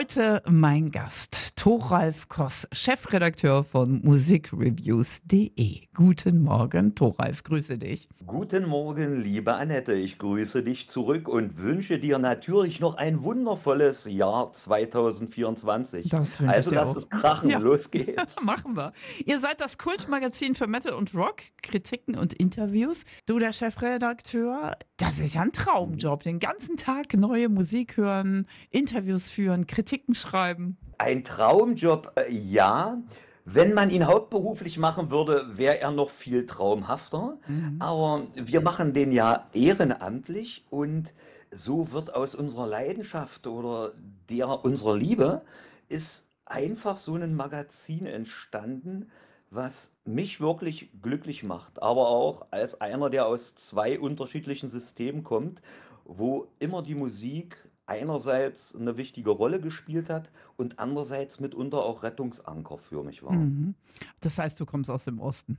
Heute 0.00 0.40
mein 0.48 0.92
Gast, 0.92 1.56
Thoralf 1.56 2.28
Koss, 2.28 2.68
Chefredakteur 2.70 3.64
von 3.64 4.00
musikreviews.de. 4.04 5.88
Guten 5.92 6.42
Morgen, 6.44 6.94
Thoralf, 6.94 7.42
grüße 7.42 7.76
dich. 7.76 8.08
Guten 8.24 8.68
Morgen, 8.68 9.20
liebe 9.20 9.52
Annette. 9.54 9.94
Ich 9.94 10.18
grüße 10.18 10.62
dich 10.62 10.88
zurück 10.88 11.26
und 11.28 11.58
wünsche 11.58 11.98
dir 11.98 12.20
natürlich 12.20 12.78
noch 12.78 12.94
ein 12.98 13.24
wundervolles 13.24 14.04
Jahr 14.04 14.52
2024. 14.52 16.08
Das 16.08 16.40
wünsche 16.40 16.54
also 16.54 16.70
ich 16.70 16.76
dir 16.76 16.80
lass 16.82 16.90
auch. 16.90 16.96
es 16.96 17.10
krachen, 17.10 17.50
Ja. 17.50 17.58
los 17.58 17.90
geht's. 17.90 18.44
Machen 18.44 18.76
wir. 18.76 18.92
Ihr 19.26 19.40
seid 19.40 19.60
das 19.60 19.76
Kultmagazin 19.76 20.54
für 20.54 20.68
Metal 20.68 20.92
und 20.92 21.12
Rock, 21.16 21.38
Kritiken 21.64 22.14
und 22.16 22.32
Interviews. 22.32 23.02
Du, 23.26 23.40
der 23.40 23.52
Chefredakteur, 23.52 24.76
das 24.98 25.18
ist 25.18 25.34
ja 25.34 25.42
ein 25.42 25.50
Traumjob. 25.50 26.22
Den 26.22 26.38
ganzen 26.38 26.76
Tag 26.76 27.14
neue 27.14 27.48
Musik 27.48 27.96
hören, 27.96 28.46
Interviews 28.70 29.28
führen, 29.30 29.66
Kritiken 29.66 29.79
schreiben. 30.14 30.76
Ein 30.98 31.24
Traumjob, 31.24 32.12
äh, 32.16 32.32
ja. 32.32 32.98
Wenn 33.44 33.74
man 33.74 33.90
ihn 33.90 34.06
hauptberuflich 34.06 34.78
machen 34.78 35.10
würde, 35.10 35.56
wäre 35.56 35.80
er 35.80 35.90
noch 35.90 36.10
viel 36.10 36.46
traumhafter. 36.46 37.38
Aber 37.78 38.26
wir 38.34 38.60
machen 38.60 38.92
den 38.92 39.10
ja 39.12 39.48
ehrenamtlich 39.54 40.66
und 40.70 41.14
so 41.50 41.90
wird 41.90 42.14
aus 42.14 42.34
unserer 42.34 42.66
Leidenschaft 42.66 43.46
oder 43.46 43.92
der 44.28 44.64
unserer 44.64 44.96
Liebe 44.96 45.42
ist 45.88 46.28
einfach 46.46 46.98
so 46.98 47.14
ein 47.14 47.34
Magazin 47.34 48.06
entstanden, 48.06 49.10
was 49.50 49.92
mich 50.04 50.40
wirklich 50.40 50.90
glücklich 51.02 51.42
macht, 51.42 51.82
aber 51.82 52.08
auch 52.08 52.46
als 52.52 52.80
einer, 52.80 53.10
der 53.10 53.26
aus 53.26 53.56
zwei 53.56 53.98
unterschiedlichen 53.98 54.68
Systemen 54.68 55.24
kommt, 55.24 55.60
wo 56.04 56.48
immer 56.60 56.82
die 56.82 56.94
Musik 56.94 57.56
einerseits 57.90 58.74
eine 58.74 58.96
wichtige 58.96 59.30
Rolle 59.30 59.60
gespielt 59.60 60.08
hat 60.08 60.30
und 60.56 60.78
andererseits 60.78 61.40
mitunter 61.40 61.78
auch 61.84 62.02
Rettungsanker 62.04 62.78
für 62.78 63.02
mich 63.02 63.22
war. 63.22 63.32
Mhm. 63.32 63.74
Das 64.20 64.38
heißt, 64.38 64.58
du 64.60 64.64
kommst 64.64 64.90
aus 64.90 65.04
dem 65.04 65.18
Osten. 65.20 65.58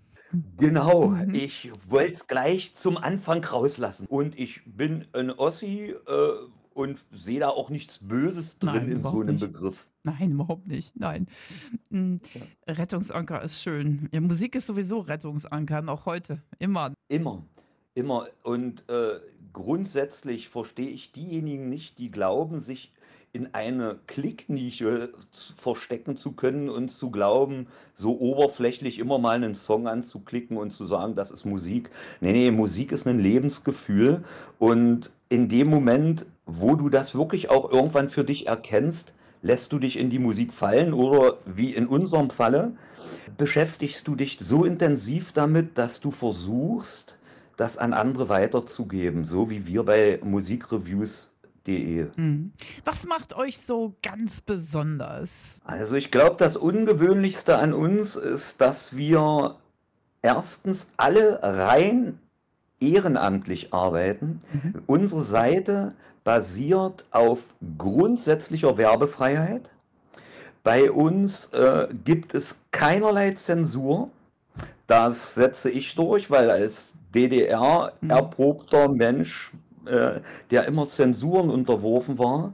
Genau, 0.57 1.09
Mhm. 1.09 1.35
ich 1.35 1.71
wollte 1.87 2.13
es 2.13 2.27
gleich 2.27 2.73
zum 2.73 2.97
Anfang 2.97 3.43
rauslassen. 3.43 4.07
Und 4.07 4.39
ich 4.39 4.61
bin 4.65 5.05
ein 5.13 5.29
Ossi 5.31 5.93
äh, 6.07 6.29
und 6.73 7.03
sehe 7.11 7.41
da 7.41 7.49
auch 7.49 7.69
nichts 7.69 7.97
Böses 7.99 8.57
drin 8.57 8.73
Nein, 8.87 8.91
in 8.91 9.03
so 9.03 9.19
einem 9.21 9.35
nicht. 9.35 9.41
Begriff. 9.41 9.85
Nein, 10.03 10.31
überhaupt 10.31 10.67
nicht. 10.67 10.97
Nein. 10.99 11.27
Mm, 11.89 12.15
Rettungsanker 12.67 13.41
ist 13.43 13.61
schön. 13.61 14.09
Ja, 14.13 14.21
Musik 14.21 14.55
ist 14.55 14.67
sowieso 14.67 14.99
Rettungsanker, 14.99 15.83
auch 15.89 16.05
heute. 16.05 16.41
Immer. 16.59 16.93
Immer, 17.09 17.45
immer. 17.93 18.27
Und 18.43 18.87
äh, 18.89 19.19
grundsätzlich 19.53 20.49
verstehe 20.49 20.89
ich 20.89 21.11
diejenigen 21.11 21.69
nicht, 21.69 21.97
die 21.97 22.11
glauben, 22.11 22.59
sich 22.59 22.91
in 23.33 23.53
eine 23.53 23.97
Klicknische 24.07 25.13
verstecken 25.55 26.17
zu 26.17 26.33
können 26.33 26.69
und 26.69 26.89
zu 26.89 27.11
glauben, 27.11 27.67
so 27.93 28.19
oberflächlich 28.19 28.99
immer 28.99 29.19
mal 29.19 29.35
einen 29.35 29.55
Song 29.55 29.87
anzuklicken 29.87 30.57
und 30.57 30.71
zu 30.71 30.85
sagen, 30.85 31.15
das 31.15 31.31
ist 31.31 31.45
Musik. 31.45 31.89
Nee, 32.19 32.33
nee, 32.33 32.51
Musik 32.51 32.91
ist 32.91 33.07
ein 33.07 33.19
Lebensgefühl. 33.19 34.23
Und 34.59 35.11
in 35.29 35.47
dem 35.47 35.69
Moment, 35.69 36.25
wo 36.45 36.75
du 36.75 36.89
das 36.89 37.15
wirklich 37.15 37.49
auch 37.49 37.71
irgendwann 37.71 38.09
für 38.09 38.25
dich 38.25 38.47
erkennst, 38.47 39.13
lässt 39.41 39.71
du 39.71 39.79
dich 39.79 39.97
in 39.97 40.09
die 40.09 40.19
Musik 40.19 40.51
fallen 40.51 40.93
oder 40.93 41.37
wie 41.45 41.73
in 41.73 41.87
unserem 41.87 42.29
Falle, 42.29 42.73
beschäftigst 43.37 44.07
du 44.07 44.15
dich 44.15 44.37
so 44.39 44.65
intensiv 44.65 45.31
damit, 45.31 45.77
dass 45.77 46.01
du 46.01 46.11
versuchst, 46.11 47.17
das 47.61 47.77
an 47.77 47.93
andere 47.93 48.27
weiterzugeben, 48.27 49.25
so 49.25 49.51
wie 49.51 49.67
wir 49.67 49.83
bei 49.83 50.19
musikreviews.de. 50.23 52.07
Mhm. 52.15 52.53
Was 52.83 53.05
macht 53.05 53.35
euch 53.35 53.59
so 53.59 53.93
ganz 54.01 54.41
besonders? 54.41 55.59
Also 55.63 55.95
ich 55.95 56.09
glaube, 56.09 56.37
das 56.37 56.57
Ungewöhnlichste 56.57 57.59
an 57.59 57.73
uns 57.73 58.15
ist, 58.15 58.61
dass 58.61 58.95
wir 58.97 59.57
erstens 60.23 60.87
alle 60.97 61.39
rein 61.43 62.17
ehrenamtlich 62.79 63.71
arbeiten. 63.75 64.41
Unsere 64.87 65.21
Seite 65.21 65.93
basiert 66.23 67.05
auf 67.11 67.53
grundsätzlicher 67.77 68.75
Werbefreiheit. 68.77 69.69
Bei 70.63 70.91
uns 70.91 71.45
äh, 71.53 71.89
gibt 72.05 72.33
es 72.33 72.55
keinerlei 72.71 73.31
Zensur. 73.31 74.09
Das 74.87 75.35
setze 75.35 75.69
ich 75.69 75.93
durch, 75.93 76.31
weil 76.31 76.49
als 76.49 76.95
DDR-erprobter 77.13 78.89
Mensch, 78.89 79.51
äh, 79.85 80.19
der 80.49 80.65
immer 80.65 80.87
Zensuren 80.87 81.49
unterworfen 81.49 82.17
war, 82.19 82.53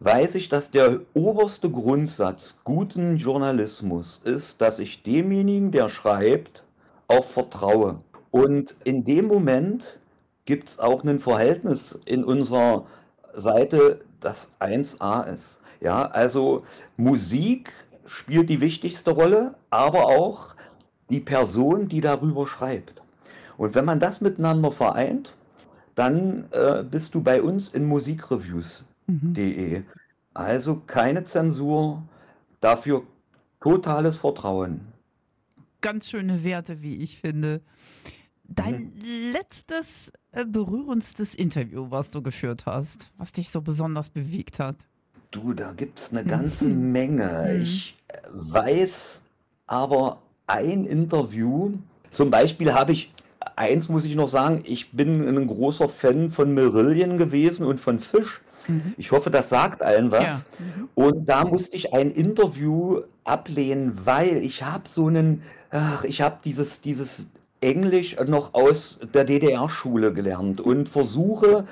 weiß 0.00 0.34
ich, 0.34 0.48
dass 0.48 0.70
der 0.70 1.00
oberste 1.14 1.70
Grundsatz 1.70 2.60
guten 2.64 3.16
Journalismus 3.16 4.20
ist, 4.24 4.60
dass 4.60 4.78
ich 4.78 5.02
demjenigen, 5.02 5.70
der 5.70 5.88
schreibt, 5.88 6.64
auch 7.08 7.24
vertraue. 7.24 8.00
Und 8.30 8.74
in 8.84 9.04
dem 9.04 9.26
Moment 9.26 10.00
gibt 10.44 10.68
es 10.68 10.78
auch 10.78 11.04
ein 11.04 11.20
Verhältnis 11.20 11.98
in 12.04 12.24
unserer 12.24 12.86
Seite, 13.34 14.00
das 14.20 14.52
1a 14.60 15.32
ist. 15.32 15.60
Ja, 15.80 16.06
also 16.06 16.64
Musik 16.96 17.72
spielt 18.06 18.48
die 18.48 18.60
wichtigste 18.60 19.10
Rolle, 19.10 19.54
aber 19.70 20.06
auch 20.06 20.54
die 21.10 21.20
Person, 21.20 21.88
die 21.88 22.00
darüber 22.00 22.46
schreibt. 22.46 23.02
Und 23.56 23.74
wenn 23.74 23.84
man 23.84 24.00
das 24.00 24.20
miteinander 24.20 24.72
vereint, 24.72 25.34
dann 25.94 26.46
äh, 26.52 26.82
bist 26.82 27.14
du 27.14 27.22
bei 27.22 27.42
uns 27.42 27.68
in 27.68 27.84
musikreviews.de. 27.84 29.82
Also 30.34 30.76
keine 30.86 31.24
Zensur, 31.24 32.02
dafür 32.60 33.02
totales 33.60 34.16
Vertrauen. 34.16 34.80
Ganz 35.80 36.08
schöne 36.08 36.44
Werte, 36.44 36.82
wie 36.82 36.96
ich 36.96 37.18
finde. 37.18 37.60
Dein 38.44 38.92
letztes 39.32 40.12
äh, 40.32 40.44
berührendstes 40.44 41.34
Interview, 41.34 41.90
was 41.90 42.10
du 42.10 42.22
geführt 42.22 42.66
hast, 42.66 43.10
was 43.16 43.32
dich 43.32 43.50
so 43.50 43.60
besonders 43.60 44.10
bewegt 44.10 44.58
hat. 44.58 44.76
Du, 45.30 45.54
da 45.54 45.72
gibt 45.72 45.98
es 45.98 46.10
eine 46.10 46.24
ganze 46.24 46.68
Menge. 46.68 47.56
Ich 47.56 47.96
äh, 48.08 48.18
weiß 48.30 49.22
aber 49.66 50.20
ein 50.46 50.84
Interview, 50.84 51.72
zum 52.10 52.30
Beispiel 52.30 52.74
habe 52.74 52.92
ich, 52.92 53.12
eins 53.62 53.88
muss 53.88 54.04
ich 54.04 54.16
noch 54.16 54.28
sagen, 54.28 54.62
ich 54.64 54.92
bin 54.92 55.26
ein 55.26 55.46
großer 55.46 55.88
Fan 55.88 56.30
von 56.30 56.52
Marillion 56.52 57.16
gewesen 57.16 57.64
und 57.64 57.80
von 57.80 57.98
Fisch. 57.98 58.40
Ich 58.96 59.10
hoffe, 59.12 59.30
das 59.30 59.48
sagt 59.48 59.82
allen 59.82 60.10
was. 60.10 60.22
Ja. 60.24 60.84
Und 60.94 61.28
da 61.28 61.44
musste 61.44 61.76
ich 61.76 61.92
ein 61.92 62.10
Interview 62.10 63.00
ablehnen, 63.24 63.98
weil 64.04 64.38
ich 64.38 64.62
habe 64.62 64.88
so 64.88 65.06
einen, 65.06 65.42
ach, 65.70 66.04
ich 66.04 66.22
habe 66.22 66.38
dieses, 66.44 66.80
dieses 66.80 67.28
Englisch 67.60 68.16
noch 68.26 68.54
aus 68.54 69.00
der 69.14 69.24
DDR-Schule 69.24 70.12
gelernt 70.12 70.60
und 70.60 70.88
versuche 70.88 71.64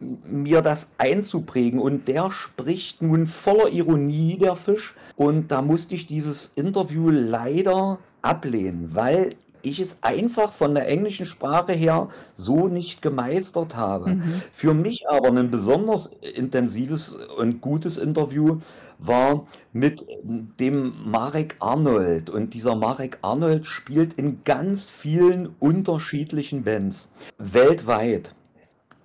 mir 0.00 0.62
das 0.62 0.88
einzuprägen. 0.98 1.80
Und 1.80 2.08
der 2.08 2.30
spricht 2.30 3.02
nun 3.02 3.26
voller 3.26 3.70
Ironie, 3.70 4.38
der 4.38 4.56
Fisch. 4.56 4.94
Und 5.16 5.48
da 5.48 5.62
musste 5.62 5.94
ich 5.94 6.06
dieses 6.06 6.52
Interview 6.56 7.10
leider 7.10 7.98
ablehnen, 8.22 8.90
weil 8.92 9.30
ich 9.62 9.80
es 9.80 9.98
einfach 10.02 10.52
von 10.52 10.74
der 10.74 10.88
englischen 10.88 11.26
Sprache 11.26 11.72
her 11.72 12.08
so 12.34 12.68
nicht 12.68 13.02
gemeistert 13.02 13.76
habe. 13.76 14.18
Für 14.52 14.74
mich 14.74 15.08
aber 15.08 15.28
ein 15.28 15.50
besonders 15.50 16.06
intensives 16.34 17.14
und 17.36 17.60
gutes 17.60 17.98
Interview 17.98 18.58
war 18.98 19.46
mit 19.72 20.04
dem 20.26 20.94
Marek 21.04 21.56
Arnold. 21.60 22.30
Und 22.30 22.54
dieser 22.54 22.74
Marek 22.74 23.18
Arnold 23.22 23.66
spielt 23.66 24.14
in 24.14 24.42
ganz 24.44 24.88
vielen 24.90 25.54
unterschiedlichen 25.58 26.64
Bands 26.64 27.10
weltweit 27.38 28.34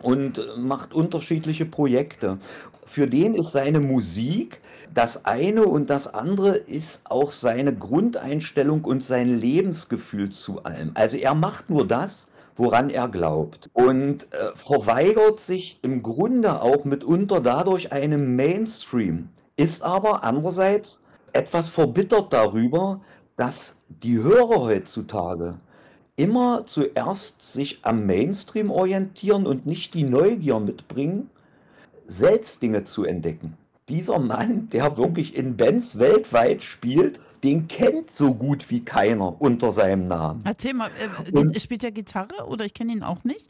und 0.01 0.41
macht 0.57 0.93
unterschiedliche 0.93 1.65
Projekte. 1.65 2.37
Für 2.85 3.07
den 3.07 3.33
ist 3.33 3.51
seine 3.51 3.79
Musik 3.79 4.61
das 4.93 5.25
eine 5.25 5.65
und 5.65 5.89
das 5.89 6.13
andere 6.13 6.55
ist 6.55 7.01
auch 7.05 7.31
seine 7.31 7.75
Grundeinstellung 7.75 8.85
und 8.85 9.01
sein 9.01 9.27
Lebensgefühl 9.27 10.29
zu 10.29 10.63
allem. 10.63 10.91
Also 10.93 11.17
er 11.17 11.33
macht 11.33 11.69
nur 11.69 11.87
das, 11.87 12.27
woran 12.55 12.89
er 12.89 13.07
glaubt 13.07 13.69
und 13.73 14.31
äh, 14.33 14.55
verweigert 14.55 15.39
sich 15.39 15.79
im 15.81 16.03
Grunde 16.03 16.61
auch 16.61 16.85
mitunter 16.85 17.41
dadurch 17.41 17.91
einem 17.91 18.35
Mainstream, 18.35 19.29
ist 19.55 19.81
aber 19.81 20.23
andererseits 20.23 21.01
etwas 21.31 21.69
verbittert 21.69 22.31
darüber, 22.31 23.01
dass 23.35 23.77
die 23.87 24.21
Hörer 24.21 24.61
heutzutage 24.61 25.55
immer 26.15 26.67
zuerst 26.67 27.41
sich 27.41 27.79
am 27.81 28.05
Mainstream 28.05 28.69
orientieren 28.69 29.47
und 29.47 29.65
nicht 29.65 29.95
die 29.95 30.03
Neugier 30.03 30.59
mitbringen, 30.59 31.31
selbst 32.05 32.61
Dinge 32.61 32.83
zu 32.83 33.03
entdecken. 33.03 33.57
Dieser 33.89 34.19
Mann, 34.19 34.69
der 34.69 34.97
wirklich 34.97 35.35
in 35.35 35.57
Bands 35.57 35.97
weltweit 35.99 36.63
spielt, 36.63 37.19
den 37.43 37.67
kennt 37.67 38.09
so 38.09 38.33
gut 38.33 38.69
wie 38.69 38.85
keiner 38.85 39.41
unter 39.41 39.71
seinem 39.73 40.07
Namen. 40.07 40.41
Erzähl 40.45 40.73
mal, 40.73 40.89
äh, 40.89 41.37
Und- 41.37 41.59
spielt 41.61 41.83
er 41.83 41.91
Gitarre 41.91 42.47
oder 42.47 42.63
ich 42.65 42.73
kenne 42.73 42.93
ihn 42.93 43.03
auch 43.03 43.23
nicht? 43.25 43.49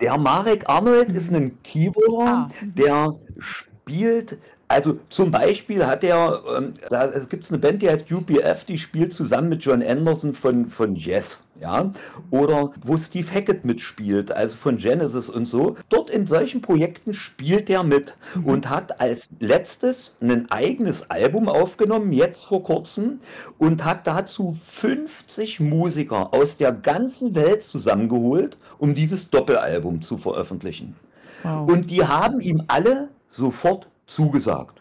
Der 0.00 0.16
Marek 0.18 0.68
Arnold 0.68 1.12
ist 1.12 1.32
ein 1.32 1.60
Keyboarder, 1.62 2.30
Ah, 2.30 2.48
mhm. 2.60 2.74
der 2.76 3.14
spielt, 3.38 4.38
also 4.68 4.98
zum 5.08 5.30
Beispiel 5.30 5.86
hat 5.86 6.04
er, 6.04 6.42
ähm, 6.56 6.72
es 6.90 7.28
gibt 7.28 7.48
eine 7.50 7.58
Band, 7.58 7.82
die 7.82 7.90
heißt 7.90 8.10
UPF, 8.10 8.64
die 8.64 8.78
spielt 8.78 9.12
zusammen 9.12 9.48
mit 9.48 9.64
John 9.64 9.82
Anderson 9.82 10.34
von, 10.34 10.66
von 10.66 10.96
Yes, 10.96 11.44
ja, 11.60 11.92
oder 12.30 12.72
wo 12.82 12.96
Steve 12.96 13.32
Hackett 13.32 13.64
mitspielt, 13.64 14.32
also 14.32 14.56
von 14.56 14.78
Genesis 14.78 15.28
und 15.28 15.46
so. 15.46 15.76
Dort 15.88 16.10
in 16.10 16.26
solchen 16.26 16.62
Projekten 16.62 17.12
spielt 17.12 17.68
er 17.70 17.84
mit 17.84 18.16
und 18.44 18.70
hat 18.70 19.00
als 19.00 19.30
letztes 19.38 20.16
ein 20.20 20.50
eigenes 20.50 21.10
Album 21.10 21.48
aufgenommen, 21.48 22.12
jetzt 22.12 22.46
vor 22.46 22.62
kurzem, 22.62 23.20
und 23.58 23.84
hat 23.84 24.06
dazu 24.06 24.56
50 24.66 25.60
Musiker 25.60 26.32
aus 26.32 26.56
der 26.56 26.72
ganzen 26.72 27.34
Welt 27.34 27.64
zusammengeholt, 27.64 28.58
um 28.78 28.94
dieses 28.94 29.30
Doppelalbum 29.30 30.02
zu 30.02 30.18
veröffentlichen. 30.18 30.96
Wow. 31.42 31.68
Und 31.70 31.90
die 31.90 32.04
haben 32.04 32.40
ihm 32.40 32.64
alle 32.68 33.08
sofort 33.28 33.88
zugesagt. 34.06 34.80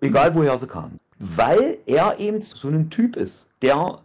Egal 0.00 0.34
woher 0.34 0.56
sie 0.58 0.66
kamen. 0.66 0.98
Weil 1.18 1.78
er 1.86 2.18
eben 2.18 2.40
so 2.40 2.68
ein 2.68 2.90
Typ 2.90 3.16
ist, 3.16 3.48
der 3.62 4.00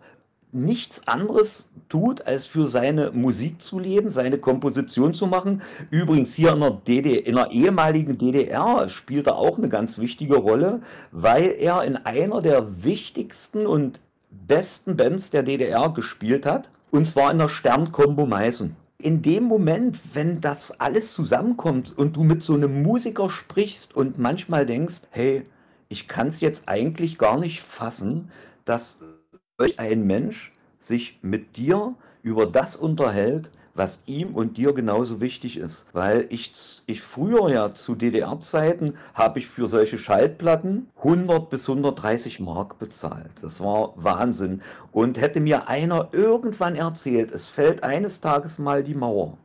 nichts 0.54 1.08
anderes 1.08 1.70
tut, 1.90 2.26
als 2.26 2.46
für 2.46 2.68
seine 2.68 3.12
Musik 3.12 3.62
zu 3.62 3.80
leben, 3.80 4.10
seine 4.10 4.38
Komposition 4.38 5.14
zu 5.14 5.28
machen. 5.28 5.62
Übrigens 5.90 6.34
hier 6.34 6.54
in 6.54 6.60
der, 6.60 6.72
DDR, 6.72 7.26
in 7.26 7.36
der 7.36 7.52
ehemaligen 7.52 8.18
DDR 8.18 8.88
spielt 8.90 9.28
er 9.28 9.38
auch 9.38 9.58
eine 9.58 9.70
ganz 9.70 9.98
wichtige 9.98 10.38
Rolle, 10.38 10.82
weil 11.12 11.56
er 11.58 11.84
in 11.84 11.98
einer 11.98 12.42
der 12.42 12.84
wichtigsten 12.84 13.66
und 13.66 14.00
besten 14.30 14.96
Bands 14.96 15.30
der 15.30 15.44
DDR 15.44 15.90
gespielt 15.90 16.46
hat, 16.46 16.70
und 16.92 17.06
zwar 17.06 17.32
in 17.32 17.38
der 17.38 17.48
Sternkombo 17.48 18.26
Meißen. 18.26 18.76
In 19.02 19.24
dem 19.24 19.46
Moment, 19.46 20.00
wenn 20.14 20.42
das 20.42 20.80
alles 20.80 21.14
zusammenkommt 21.14 21.98
und 21.98 22.16
du 22.16 22.24
mit 22.24 22.44
so 22.44 22.54
einem 22.54 22.84
Musiker 22.84 23.30
sprichst 23.30 23.96
und 23.96 24.20
manchmal 24.20 24.66
denkst, 24.66 25.02
hey, 25.10 25.46
ich 25.90 26.08
kann 26.08 26.28
es 26.28 26.40
jetzt 26.40 26.70
eigentlich 26.70 27.18
gar 27.18 27.40
nicht 27.40 27.62
fassen, 27.62 28.30
dass 28.64 29.00
ein 29.78 30.06
Mensch 30.06 30.54
sich 30.78 31.20
mit 31.22 31.58
dir 31.58 31.96
über 32.22 32.46
das 32.46 32.76
unterhält, 32.76 33.52
was 33.74 34.02
ihm 34.06 34.36
und 34.36 34.58
dir 34.58 34.74
genauso 34.74 35.22
wichtig 35.22 35.58
ist. 35.58 35.86
Weil 35.94 36.26
ich, 36.30 36.52
ich 36.86 37.02
früher 37.02 37.50
ja 37.50 37.74
zu 37.74 37.96
DDR-Zeiten 37.96 38.96
habe 39.14 39.40
ich 39.40 39.48
für 39.48 39.68
solche 39.68 39.98
Schallplatten 39.98 40.88
100 40.98 41.50
bis 41.50 41.70
130 41.70 42.40
Mark 42.40 42.80
bezahlt. 42.80 43.32
Das 43.42 43.60
war 43.62 43.94
Wahnsinn. 43.96 44.62
Und 44.92 45.20
hätte 45.20 45.40
mir 45.40 45.68
einer 45.68 46.10
irgendwann 46.12 46.76
erzählt, 46.76 47.32
es 47.32 47.46
fällt 47.46 47.84
eines 47.84 48.22
Tages 48.22 48.60
mal 48.60 48.84
die 48.84 48.96
Mauer 48.96 49.38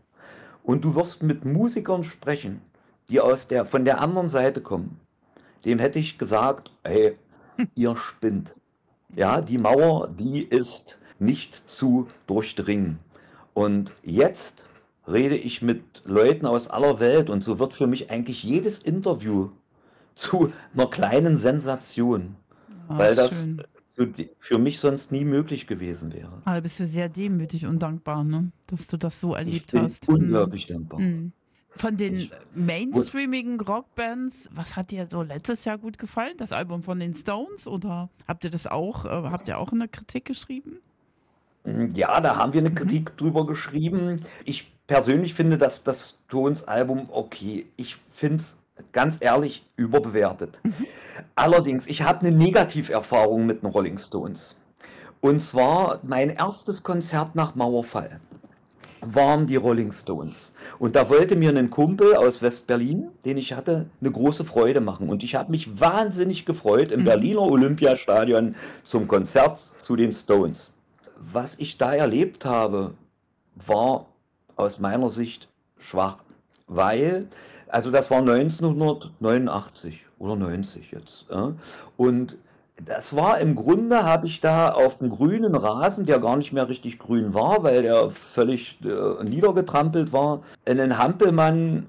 und 0.67 0.84
du 0.84 0.96
wirst 0.96 1.22
mit 1.22 1.44
Musikern 1.44 2.02
sprechen, 2.02 2.61
die 3.08 3.20
aus 3.20 3.46
der, 3.46 3.64
von 3.64 3.84
der 3.84 4.00
anderen 4.00 4.29
Seite 4.29 4.61
kommen, 4.61 5.00
dem 5.64 5.79
hätte 5.79 6.00
ich 6.00 6.19
gesagt, 6.19 6.72
hey, 6.82 7.17
ihr 7.76 7.96
spinnt. 7.96 8.55
Ja, 9.14 9.40
die 9.40 9.58
Mauer, 9.58 10.08
die 10.08 10.43
ist 10.43 11.00
nicht 11.19 11.70
zu 11.70 12.08
durchdringen. 12.26 12.99
Und 13.56 13.94
jetzt 14.03 14.67
rede 15.08 15.35
ich 15.35 15.62
mit 15.62 16.03
Leuten 16.05 16.44
aus 16.44 16.69
aller 16.69 17.00
Welt 17.00 17.31
und 17.31 17.43
so 17.43 17.58
wird 17.58 17.73
für 17.73 17.87
mich 17.87 18.11
eigentlich 18.11 18.43
jedes 18.43 18.81
Interview 18.81 19.49
zu 20.14 20.53
einer 20.75 20.88
kleinen 20.91 21.37
Sensation, 21.37 22.37
Ah, 22.88 22.99
weil 22.99 23.14
das 23.14 23.41
schön. 23.41 23.62
für 24.38 24.58
mich 24.58 24.79
sonst 24.79 25.11
nie 25.11 25.25
möglich 25.25 25.67
gewesen 25.67 26.12
wäre. 26.12 26.43
Aber 26.44 26.61
bist 26.61 26.79
du 26.81 26.85
sehr 26.85 27.08
demütig 27.08 27.64
und 27.64 27.82
dankbar, 27.82 28.25
ne? 28.25 28.53
dass 28.67 28.88
du 28.88 28.99
das 28.99 29.23
so 29.23 29.31
Ich 29.31 29.38
erlebt 29.38 29.73
bin 29.73 29.82
hast. 29.85 30.06
Hm. 30.06 30.14
unglaublich 30.17 30.67
dankbar. 30.67 31.00
Hm. 31.00 31.32
Von 31.70 31.97
den 31.97 32.14
Ich, 32.17 32.31
mainstreamigen 32.55 33.58
Rockbands, 33.58 34.50
was 34.53 34.76
hat 34.76 34.91
dir 34.91 35.08
so 35.11 35.23
letztes 35.23 35.64
Jahr 35.64 35.79
gut 35.79 35.97
gefallen? 35.97 36.35
Das 36.37 36.53
Album 36.53 36.82
von 36.82 36.99
den 37.00 37.14
Stones? 37.14 37.67
Oder 37.67 38.11
habt 38.29 38.44
ihr 38.44 38.50
das 38.50 38.67
auch, 38.67 39.06
äh, 39.06 39.08
habt 39.08 39.49
ihr 39.49 39.58
auch 39.58 39.73
eine 39.73 39.88
Kritik 39.88 40.26
geschrieben? 40.26 40.79
Ja, 41.95 42.21
da 42.21 42.37
haben 42.37 42.53
wir 42.53 42.61
eine 42.61 42.71
Mhm. 42.71 42.75
Kritik 42.75 43.17
drüber 43.17 43.47
geschrieben. 43.47 44.21
Ich 44.45 44.73
persönlich 44.87 45.35
finde, 45.35 45.59
dass 45.59 45.83
das 45.83 46.19
Stones-Album 46.29 47.09
okay. 47.13 47.67
Ich 47.77 47.97
finde 48.15 48.37
es 48.37 48.57
ganz 48.93 49.19
ehrlich 49.21 49.65
überbewertet. 49.77 50.61
Mhm. 50.63 50.75
Allerdings, 51.35 51.87
ich 51.87 52.03
habe 52.03 52.27
eine 52.27 52.37
Negativerfahrung 52.37 53.47
mit 53.47 53.63
den 53.63 53.71
Rolling 53.71 53.99
Stones. 53.99 54.57
Und 55.21 55.41
zwar 55.41 55.99
mein 56.03 56.31
erstes 56.31 56.83
Konzert 56.83 57.35
nach 57.35 57.55
Mauerfall 57.55 58.21
waren 59.01 59.47
die 59.47 59.57
Rolling 59.57 59.93
Stones. 59.93 60.53
Und 60.79 60.97
da 60.97 61.09
wollte 61.09 61.37
mir 61.37 61.57
ein 61.57 61.71
Kumpel 61.71 62.17
aus 62.17 62.43
West-Berlin, 62.43 63.09
den 63.25 63.37
ich 63.37 63.53
hatte, 63.53 63.87
eine 64.01 64.11
große 64.11 64.45
Freude 64.45 64.81
machen. 64.81 65.09
Und 65.09 65.23
ich 65.23 65.35
habe 65.35 65.51
mich 65.51 65.81
wahnsinnig 65.81 66.45
gefreut 66.45 66.93
im 66.93 67.01
Mhm. 67.01 67.05
Berliner 67.05 67.43
Olympiastadion 67.43 68.55
zum 68.85 69.07
Konzert 69.07 69.59
zu 69.81 69.97
den 69.97 70.13
Stones. 70.13 70.73
Was 71.19 71.57
ich 71.59 71.79
da 71.79 71.95
erlebt 71.95 72.45
habe, 72.45 72.95
war 73.55 74.07
aus 74.57 74.79
meiner 74.81 75.11
Sicht 75.11 75.49
schwach, 75.79 76.19
weil, 76.67 77.27
also 77.69 77.91
das 77.91 78.11
war 78.11 78.19
1989 78.19 80.05
oder 80.19 80.37
90 80.37 80.91
jetzt. 80.93 81.31
äh, 81.31 81.53
Und 81.97 82.37
das 82.85 83.17
war 83.17 83.39
im 83.39 83.55
Grunde, 83.55 84.05
habe 84.05 84.27
ich 84.27 84.41
da 84.41 84.71
auf 84.71 84.99
dem 84.99 85.09
grünen 85.09 85.55
Rasen, 85.55 86.05
der 86.05 86.19
gar 86.19 86.37
nicht 86.37 86.53
mehr 86.53 86.69
richtig 86.69 86.99
grün 86.99 87.33
war, 87.33 87.63
weil 87.63 87.83
der 87.83 88.11
völlig 88.11 88.79
äh, 88.85 89.25
niedergetrampelt 89.25 90.13
war, 90.13 90.43
einen 90.67 90.99
Hampelmann, 90.99 91.89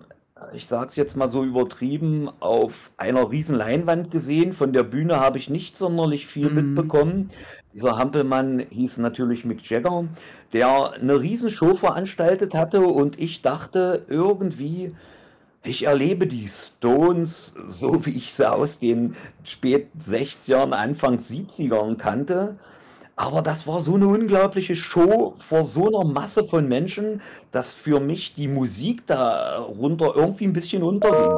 ich 0.53 0.67
sage 0.67 0.87
es 0.87 0.95
jetzt 0.95 1.15
mal 1.17 1.27
so 1.27 1.43
übertrieben, 1.43 2.29
auf 2.39 2.91
einer 2.97 3.31
riesen 3.31 3.55
Leinwand 3.55 4.11
gesehen. 4.11 4.53
Von 4.53 4.73
der 4.73 4.83
Bühne 4.83 5.19
habe 5.19 5.37
ich 5.37 5.49
nicht 5.49 5.75
sonderlich 5.75 6.27
viel 6.27 6.49
Mhm. 6.49 6.55
mitbekommen. 6.55 7.29
Dieser 7.73 7.97
Hampelmann 7.97 8.59
hieß 8.69 8.97
natürlich 8.99 9.45
Mick 9.45 9.69
Jagger, 9.69 10.05
der 10.53 10.91
eine 10.93 11.19
riesen 11.19 11.49
Show 11.49 11.75
veranstaltet 11.75 12.55
hatte 12.55 12.81
und 12.81 13.19
ich 13.19 13.41
dachte 13.41 14.05
irgendwie, 14.07 14.95
ich 15.63 15.85
erlebe 15.85 16.27
die 16.27 16.47
Stones 16.47 17.53
so, 17.67 18.05
wie 18.05 18.11
ich 18.17 18.33
sie 18.33 18.49
aus 18.49 18.79
den 18.79 19.15
späten 19.43 19.99
60ern, 19.99 20.71
Anfang 20.71 21.17
70ern 21.17 21.97
kannte. 21.97 22.55
Aber 23.19 23.41
das 23.41 23.65
war 23.65 23.81
so 23.81 23.95
eine 23.95 24.07
unglaubliche 24.07 24.75
Show 24.75 25.33
vor 25.39 25.63
so 25.63 25.87
einer 25.87 26.07
Masse 26.07 26.43
von 26.43 26.67
Menschen, 26.67 27.21
dass 27.51 27.73
für 27.73 27.99
mich 27.99 28.35
die 28.35 28.47
Musik 28.47 29.07
darunter 29.07 30.15
irgendwie 30.15 30.45
ein 30.45 30.53
bisschen 30.53 30.83
unterging. 30.83 31.35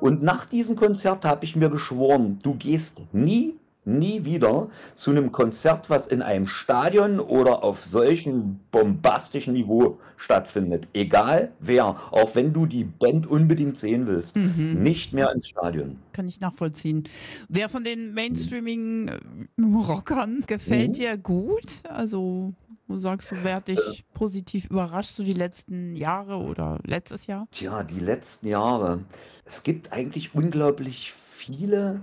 Und 0.00 0.22
nach 0.22 0.44
diesem 0.44 0.76
Konzert 0.76 1.24
habe 1.24 1.46
ich 1.46 1.56
mir 1.56 1.70
geschworen, 1.70 2.38
du 2.42 2.54
gehst 2.54 3.00
nie, 3.12 3.54
nie 3.86 4.24
wieder 4.24 4.68
zu 4.94 5.10
einem 5.10 5.32
Konzert, 5.32 5.90
was 5.90 6.06
in 6.06 6.22
einem 6.22 6.46
Stadion 6.46 7.20
oder 7.20 7.62
auf 7.62 7.82
solchem 7.82 8.60
bombastischen 8.70 9.54
Niveau 9.54 9.98
stattfindet. 10.16 10.88
Egal 10.92 11.52
wer, 11.60 11.96
auch 12.10 12.34
wenn 12.34 12.52
du 12.52 12.66
die 12.66 12.84
Band 12.84 13.26
unbedingt 13.26 13.76
sehen 13.76 14.06
willst, 14.06 14.36
Mhm. 14.36 14.82
nicht 14.82 15.12
mehr 15.12 15.30
ins 15.32 15.48
Stadion. 15.48 15.98
Kann 16.12 16.28
ich 16.28 16.40
nachvollziehen. 16.40 17.04
Wer 17.48 17.68
von 17.68 17.84
den 17.84 18.14
mainstreamigen 18.14 19.08
äh, 19.08 19.62
Rockern 19.62 20.42
gefällt 20.46 20.88
Mhm. 20.88 20.92
dir 20.92 21.18
gut? 21.18 21.82
Also, 21.88 22.52
wo 22.86 22.98
sagst 22.98 23.30
du, 23.30 23.36
wer 23.42 23.56
hat 23.56 23.68
dich 23.68 24.04
positiv 24.12 24.66
überrascht, 24.70 25.10
so 25.10 25.22
die 25.22 25.32
letzten 25.32 25.96
Jahre 25.96 26.36
oder 26.36 26.78
letztes 26.84 27.26
Jahr? 27.26 27.46
Tja, 27.50 27.82
die 27.82 28.00
letzten 28.00 28.48
Jahre. 28.48 29.00
Es 29.44 29.62
gibt 29.62 29.92
eigentlich 29.92 30.34
unglaublich 30.34 31.12
viele, 31.12 32.00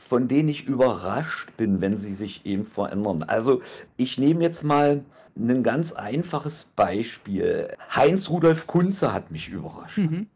von 0.00 0.26
denen 0.28 0.48
ich 0.48 0.66
überrascht 0.66 1.50
bin, 1.56 1.80
wenn 1.80 1.96
sie 1.96 2.12
sich 2.14 2.44
eben 2.46 2.64
verändern. 2.64 3.22
Also 3.22 3.60
ich 3.96 4.18
nehme 4.18 4.42
jetzt 4.42 4.64
mal 4.64 5.04
ein 5.38 5.62
ganz 5.62 5.92
einfaches 5.92 6.64
Beispiel. 6.74 7.68
Heinz 7.94 8.28
Rudolf 8.30 8.66
Kunze 8.66 9.12
hat 9.12 9.30
mich 9.30 9.48
überrascht 9.48 9.98
Mhm. 9.98 10.26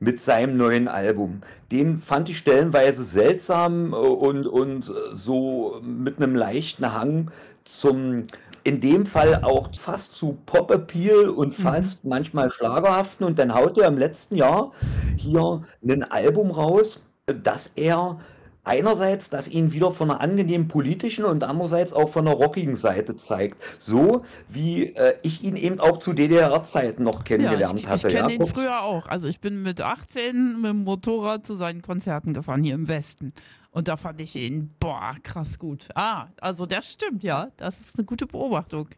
mit 0.00 0.20
seinem 0.20 0.56
neuen 0.56 0.86
Album. 0.88 1.40
Den 1.72 1.98
fand 1.98 2.28
ich 2.28 2.38
stellenweise 2.38 3.02
seltsam 3.04 3.92
äh, 3.92 3.96
und, 3.96 4.46
und 4.46 4.88
äh, 4.88 4.92
so 5.14 5.80
mit 5.82 6.16
einem 6.18 6.36
leichten 6.36 6.92
Hang 6.94 7.30
zum, 7.64 8.24
in 8.64 8.80
dem 8.80 9.06
Fall 9.06 9.42
auch 9.42 9.70
fast 9.76 10.14
zu 10.14 10.38
Pop-Appeal 10.46 11.28
und 11.28 11.58
Mhm. 11.58 11.62
fast 11.62 12.04
manchmal 12.04 12.50
Schlagerhaften. 12.50 13.26
Und 13.26 13.38
dann 13.38 13.54
haut 13.54 13.76
er 13.76 13.88
im 13.88 13.98
letzten 13.98 14.36
Jahr 14.36 14.72
hier 15.16 15.64
ein 15.86 16.04
Album 16.04 16.50
raus, 16.52 17.00
das 17.26 17.72
er 17.76 18.20
einerseits, 18.68 19.30
das 19.30 19.48
ihn 19.48 19.72
wieder 19.72 19.90
von 19.90 20.10
einer 20.10 20.20
angenehmen 20.20 20.68
politischen 20.68 21.24
und 21.24 21.42
andererseits 21.42 21.92
auch 21.92 22.08
von 22.08 22.26
einer 22.26 22.36
rockigen 22.36 22.76
Seite 22.76 23.16
zeigt. 23.16 23.62
So 23.78 24.22
wie 24.48 24.94
äh, 24.94 25.14
ich 25.22 25.42
ihn 25.42 25.56
eben 25.56 25.80
auch 25.80 25.98
zu 25.98 26.12
DDR-Zeiten 26.12 27.02
noch 27.02 27.24
kennengelernt 27.24 27.72
ja, 27.72 27.78
ich, 27.78 27.88
hatte. 27.88 28.08
Ich 28.08 28.14
kenne 28.14 28.32
ja. 28.32 28.38
ihn 28.38 28.44
früher 28.44 28.82
auch. 28.82 29.06
Also 29.06 29.28
ich 29.28 29.40
bin 29.40 29.62
mit 29.62 29.80
18 29.80 30.60
mit 30.60 30.70
dem 30.70 30.84
Motorrad 30.84 31.46
zu 31.46 31.54
seinen 31.54 31.82
Konzerten 31.82 32.34
gefahren 32.34 32.62
hier 32.62 32.74
im 32.74 32.88
Westen. 32.88 33.32
Und 33.70 33.88
da 33.88 33.96
fand 33.96 34.20
ich 34.20 34.34
ihn, 34.34 34.74
boah, 34.80 35.14
krass 35.22 35.58
gut. 35.58 35.88
Ah, 35.94 36.28
also 36.40 36.66
das 36.66 36.92
stimmt, 36.92 37.22
ja. 37.22 37.48
Das 37.58 37.80
ist 37.80 37.98
eine 37.98 38.06
gute 38.06 38.26
Beobachtung. 38.26 38.88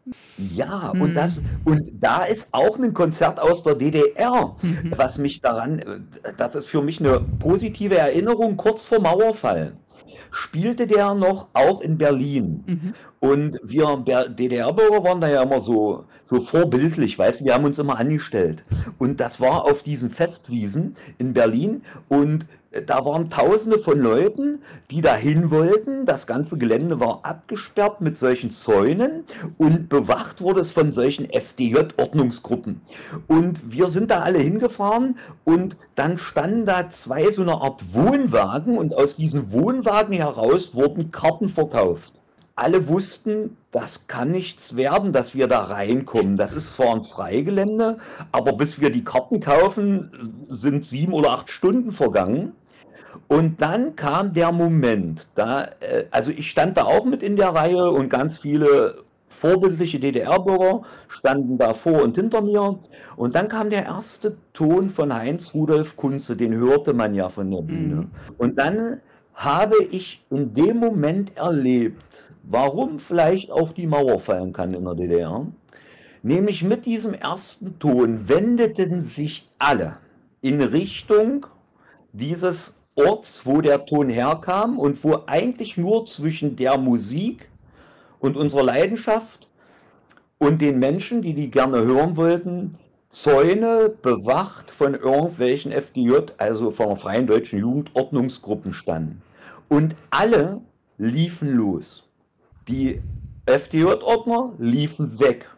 Ja, 0.55 0.91
und, 0.91 1.15
das, 1.15 1.43
und 1.65 1.91
da 1.95 2.25
ist 2.25 2.49
auch 2.53 2.79
ein 2.79 2.95
Konzert 2.95 3.41
aus 3.41 3.63
der 3.63 3.75
DDR, 3.75 4.57
was 4.91 5.19
mich 5.19 5.41
daran, 5.41 6.09
das 6.37 6.55
ist 6.55 6.67
für 6.67 6.83
mich 6.83 7.01
eine 7.01 7.21
positive 7.21 7.99
Erinnerung, 7.99 8.57
kurz 8.57 8.85
vor 8.85 9.01
Mauerfall 9.01 9.77
spielte 10.31 10.87
der 10.87 11.15
noch 11.15 11.49
auch 11.53 11.81
in 11.81 11.99
Berlin. 11.99 12.65
Und 13.19 13.59
wir 13.63 13.97
DDR-Bürger 13.97 15.05
waren 15.05 15.21
da 15.21 15.29
ja 15.29 15.43
immer 15.43 15.61
so, 15.61 16.05
so 16.29 16.41
vorbildlich, 16.41 17.19
weißt 17.19 17.41
du, 17.41 17.45
wir 17.45 17.55
haben 17.55 17.65
uns 17.65 17.79
immer 17.79 17.99
angestellt. 17.99 18.65
Und 18.99 19.21
das 19.21 19.41
war 19.41 19.65
auf 19.65 19.83
diesen 19.83 20.11
Festwiesen 20.11 20.97
in 21.19 21.33
Berlin 21.33 21.83
und 22.09 22.47
da 22.71 23.05
waren 23.05 23.29
tausende 23.31 23.81
von 23.81 23.99
Leuten, 23.99 24.61
die 24.93 25.01
dahin 25.01 25.51
wollten. 25.51 26.07
Das 26.07 26.29
ganze 26.29 26.57
Gelände 26.57 27.01
war 27.01 27.21
abgesperrt 27.25 28.01
mit 28.01 28.17
solchen 28.17 28.51
Zäunen 28.51 29.25
und 29.59 29.89
bewacht 29.89 30.41
wurde 30.41 30.61
es 30.61 30.71
von 30.71 30.93
solchen 30.93 31.29
FDJ-Ordnungsgruppen. 31.29 32.81
Und 33.27 33.73
wir 33.73 33.89
sind 33.89 34.13
da 34.13 34.21
alle 34.21 34.39
hingefahren 34.39 35.19
und 35.43 35.77
dann 35.97 36.17
standen 36.17 36.65
da 36.65 36.89
zwei 36.89 37.31
so 37.33 37.43
eine 37.43 37.61
Art 37.61 37.93
Wohnwagen 37.93 38.79
und 38.79 38.95
aus 38.95 39.17
diesen 39.17 39.53
Wohnwagen 39.53 40.15
heraus 40.15 40.73
wurden 40.73 41.11
Karten 41.11 41.49
verkauft. 41.49 42.13
Alle 42.55 42.89
wussten, 42.89 43.57
das 43.71 44.07
kann 44.07 44.31
nichts 44.31 44.77
werden, 44.77 45.13
dass 45.13 45.35
wir 45.35 45.49
da 45.49 45.63
reinkommen. 45.63 46.37
Das 46.37 46.53
ist 46.53 46.75
zwar 46.75 46.95
ein 46.95 47.05
Freigelände, 47.05 47.97
aber 48.33 48.53
bis 48.53 48.81
wir 48.81 48.91
die 48.91 49.03
Karten 49.03 49.41
kaufen, 49.41 50.13
sind 50.47 50.85
sieben 50.85 51.15
oder 51.15 51.31
acht 51.31 51.51
Stunden 51.51 51.91
vergangen. 51.91 52.53
Und 53.29 53.63
dann 53.63 53.97
kam 53.97 54.33
der 54.33 54.53
Moment, 54.53 55.29
da, 55.35 55.65
äh, 55.81 56.05
also 56.11 56.31
ich 56.31 56.51
stand 56.51 56.77
da 56.77 56.85
auch 56.85 57.05
mit 57.05 57.23
in 57.23 57.37
der 57.37 57.51
Reihe 57.51 57.91
und 57.91 58.09
ganz 58.09 58.39
viele 58.39 59.05
vorbildliche 59.31 60.01
DDR-Bürger 60.01 60.83
standen 61.09 61.57
da 61.57 61.73
vor 61.73 62.03
und 62.03 62.17
hinter 62.17 62.43
mir. 62.43 62.79
Und 63.17 63.35
dann 63.37 63.49
kam 63.49 63.71
der 63.71 63.87
erste 63.87 64.37
Ton 64.53 64.91
von 64.91 65.15
Heinz 65.15 65.55
Rudolf 65.55 65.97
Kunze, 65.97 66.37
den 66.37 66.53
hörte 66.55 66.93
man 66.93 67.15
ja 67.15 67.29
von 67.29 67.51
der 67.51 67.63
Bühne. 67.63 68.09
Und 68.37 68.59
dann 68.59 69.01
habe 69.35 69.77
ich 69.91 70.23
in 70.31 70.53
dem 70.53 70.79
Moment 70.79 71.37
erlebt, 71.37 72.33
warum 72.43 72.99
vielleicht 72.99 73.51
auch 73.51 73.73
die 73.73 73.87
Mauer 73.87 74.21
fallen 74.21 74.53
kann 74.53 74.75
in 74.75 74.85
der 74.85 74.95
DDR. 74.95 75.47
Nämlich 76.23 76.63
mit 76.65 76.85
diesem 76.85 77.15
ersten 77.15 77.79
Ton 77.79 78.29
wendeten 78.29 79.01
sich 79.01 79.49
alle 79.59 79.97
in 80.43 80.61
Richtung 80.61 81.47
dieses 82.13 82.80
Orts, 83.07 83.47
wo 83.47 83.61
der 83.61 83.87
Ton 83.87 84.09
herkam 84.09 84.79
und 84.79 85.03
wo 85.05 85.21
eigentlich 85.27 85.77
nur 85.77 86.07
zwischen 86.07 86.57
der 86.57 86.79
Musik 86.79 87.49
und 88.19 88.37
unserer 88.37 88.65
Leidenschaft 88.65 89.49
und 90.39 90.61
den 90.61 90.79
Menschen, 90.79 91.23
die 91.23 91.35
die 91.35 91.51
gerne 91.51 91.83
hören 91.83 92.17
wollten, 92.17 92.73
Zäune 93.11 93.89
bewacht 94.03 94.71
von 94.71 94.95
irgendwelchen 94.95 95.73
FDJ, 95.73 96.33
also 96.39 96.71
von 96.71 96.97
Freien 96.97 97.27
Deutschen 97.27 97.59
Jugend, 97.59 97.91
Ordnungsgruppen 97.95 98.73
standen. 98.73 99.21
Und 99.69 99.97
alle 100.11 100.61
liefen 100.97 101.57
los. 101.57 102.05
Die 102.69 103.01
FDJ-Ordner 103.47 104.53
liefen 104.59 105.19
weg. 105.19 105.51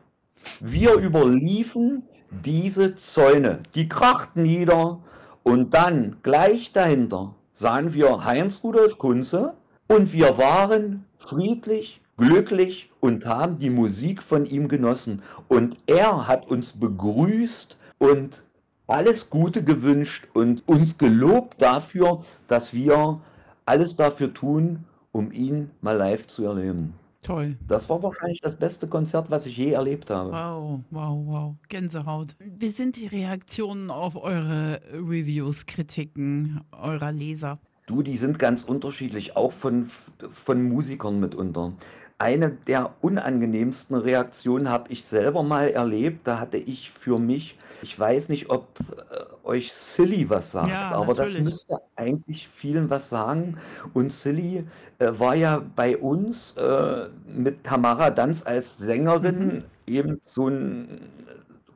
Wir 0.61 0.95
überliefen 0.95 2.05
diese 2.31 2.95
Zäune. 2.95 3.61
Die 3.75 3.89
krachten 3.89 4.43
nieder 4.43 5.01
und 5.43 5.75
dann 5.75 6.17
gleich 6.23 6.73
dahinter 6.73 7.35
sahen 7.53 7.95
wir 7.95 8.25
Heinz 8.25 8.63
Rudolf 8.63 8.99
Kunze 8.99 9.55
und 9.89 10.13
wir 10.13 10.39
waren 10.39 11.05
friedlich, 11.19 12.01
glücklich 12.17 12.91
und 13.01 13.27
haben 13.27 13.59
die 13.59 13.71
Musik 13.71 14.23
von 14.23 14.47
ihm 14.47 14.69
genossen. 14.69 15.23
Und 15.49 15.77
er 15.87 16.29
hat 16.29 16.47
uns 16.47 16.73
begrüßt 16.73 17.77
und 17.99 18.45
alles 18.87 19.31
Gute 19.31 19.63
gewünscht 19.65 20.29
und 20.35 20.67
uns 20.67 20.99
gelobt 20.99 21.61
dafür, 21.61 22.21
dass 22.47 22.75
wir 22.75 23.21
alles 23.67 23.97
dafür 23.97 24.33
tun, 24.33 24.85
um 25.13 25.33
ihn 25.33 25.71
mal 25.81 25.97
live 25.97 26.27
zu 26.27 26.45
erleben. 26.45 26.95
Toll. 27.23 27.57
Das 27.69 27.89
war 27.89 28.03
wahrscheinlich 28.03 28.41
das 28.41 28.59
beste 28.59 28.89
Konzert, 28.89 29.31
was 29.31 29.47
ich 29.47 29.57
je 29.57 29.71
erlebt 29.71 30.11
habe. 30.11 30.33
Wow, 30.33 30.81
wow, 30.91 31.27
wow. 31.27 31.55
Gänsehaut. 31.69 32.35
Wie 32.41 32.69
sind 32.69 32.97
die 32.97 33.07
Reaktionen 33.07 33.91
auf 33.91 34.17
eure 34.17 34.81
Reviews, 34.93 35.67
Kritiken 35.67 36.63
eurer 36.73 37.13
Leser? 37.13 37.61
Du, 37.87 38.03
die 38.03 38.17
sind 38.17 38.41
ganz 38.41 38.65
unterschiedlich, 38.65 39.37
auch 39.37 39.53
von, 39.53 39.89
von 40.31 40.63
Musikern 40.65 41.21
mitunter. 41.21 41.75
Eine 42.23 42.51
der 42.51 42.95
unangenehmsten 43.01 43.97
Reaktionen 43.97 44.69
habe 44.69 44.93
ich 44.93 45.05
selber 45.05 45.43
mal 45.43 45.71
erlebt. 45.71 46.25
Da 46.29 46.39
hatte 46.39 46.57
ich 46.57 46.93
für 46.93 47.19
mich, 47.19 47.59
ich 47.83 47.99
weiß 47.99 48.29
nicht, 48.29 48.49
ob 48.49 48.69
äh, 49.11 49.25
euch 49.45 49.73
Silly 49.73 50.31
was 50.31 50.53
sagt, 50.53 50.69
Ja, 50.69 50.93
aber 50.93 51.15
das 51.15 51.19
natürlich. 51.19 51.45
müsste 51.47 51.81
eigentlich 51.97 52.47
vielen 52.47 52.91
was 52.91 53.09
sagen. 53.11 53.57
Und 53.93 54.13
Silly 54.13 54.65
äh, 55.01 55.11
war 55.19 55.35
ja 55.35 55.63
bei 55.75 55.97
uns 55.97 56.53
äh, 56.57 57.09
mit 57.27 57.65
Tamara 57.65 58.11
Danz 58.11 58.45
als 58.47 58.79
Sängerin 58.79 59.65
eben 59.89 60.21
so 60.25 60.47
ein 60.47 61.01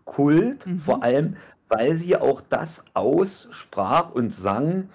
Kult, 0.05 0.65
vor 0.85 1.03
allem, 1.03 1.35
weil 1.69 1.97
sie 1.97 2.17
auch 2.17 2.41
das 2.41 2.85
aussprach 2.95 4.13
und 4.13 4.33
sang, 4.33 4.91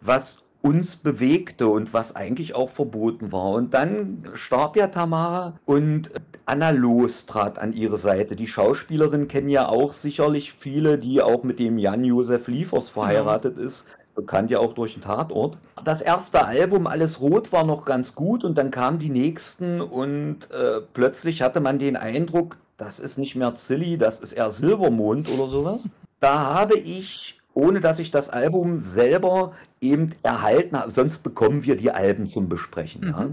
was 0.00 0.38
uns 0.62 0.96
bewegte 0.96 1.68
und 1.68 1.92
was 1.92 2.16
eigentlich 2.16 2.54
auch 2.54 2.70
verboten 2.70 3.30
war. 3.32 3.50
Und 3.50 3.74
dann 3.74 4.24
starb 4.34 4.76
ja 4.76 4.88
Tamara 4.88 5.54
und 5.64 6.10
Anna 6.44 6.70
Loos 6.70 7.26
trat 7.26 7.58
an 7.58 7.72
ihre 7.72 7.96
Seite. 7.96 8.36
Die 8.36 8.46
Schauspielerin 8.46 9.28
kennen 9.28 9.48
ja 9.48 9.68
auch 9.68 9.92
sicherlich 9.92 10.52
viele, 10.52 10.98
die 10.98 11.22
auch 11.22 11.42
mit 11.42 11.58
dem 11.58 11.78
Jan-Josef 11.78 12.48
Liefers 12.48 12.90
verheiratet 12.90 13.58
ist. 13.58 13.84
Bekannt 14.14 14.50
ja 14.50 14.60
auch 14.60 14.72
durch 14.72 14.94
den 14.94 15.02
Tatort. 15.02 15.58
Das 15.84 16.00
erste 16.00 16.46
Album, 16.46 16.86
Alles 16.86 17.20
Rot, 17.20 17.52
war 17.52 17.64
noch 17.64 17.84
ganz 17.84 18.14
gut 18.14 18.44
und 18.44 18.56
dann 18.56 18.70
kamen 18.70 18.98
die 18.98 19.10
nächsten 19.10 19.82
und 19.82 20.50
äh, 20.50 20.80
plötzlich 20.94 21.42
hatte 21.42 21.60
man 21.60 21.78
den 21.78 21.96
Eindruck, 21.96 22.56
das 22.78 22.98
ist 22.98 23.18
nicht 23.18 23.36
mehr 23.36 23.54
Zilli, 23.54 23.98
das 23.98 24.20
ist 24.20 24.32
eher 24.32 24.50
Silbermond 24.50 25.28
oder 25.38 25.48
sowas. 25.48 25.88
Da 26.18 26.54
habe 26.54 26.78
ich, 26.78 27.38
ohne 27.56 27.80
dass 27.80 27.98
ich 27.98 28.10
das 28.10 28.28
Album 28.28 28.78
selber 28.78 29.52
eben 29.80 30.10
erhalten 30.22 30.78
habe, 30.78 30.90
sonst 30.90 31.20
bekommen 31.20 31.64
wir 31.64 31.76
die 31.76 31.90
Alben 31.90 32.26
zum 32.26 32.50
Besprechen. 32.50 33.02
Ja? 33.02 33.30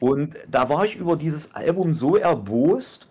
Und 0.00 0.36
da 0.50 0.68
war 0.68 0.84
ich 0.84 0.96
über 0.96 1.16
dieses 1.16 1.54
Album 1.54 1.94
so 1.94 2.16
erbost, 2.16 3.08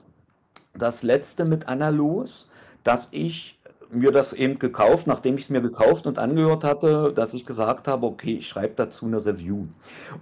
das 0.77 1.01
letzte 1.01 1.45
mit 1.45 1.69
Anna 1.69 1.87
Los, 1.89 2.49
dass 2.83 3.07
ich 3.11 3.57
mir 3.89 4.11
das 4.11 4.33
eben 4.33 4.59
gekauft, 4.59 5.07
nachdem 5.07 5.35
ich 5.35 5.43
es 5.43 5.49
mir 5.49 5.61
gekauft 5.61 6.05
und 6.05 6.19
angehört 6.19 6.65
hatte, 6.65 7.13
dass 7.15 7.33
ich 7.33 7.45
gesagt 7.45 7.87
habe, 7.87 8.05
okay, 8.05 8.35
ich 8.35 8.47
schreibe 8.49 8.73
dazu 8.75 9.05
eine 9.05 9.25
Review 9.25 9.65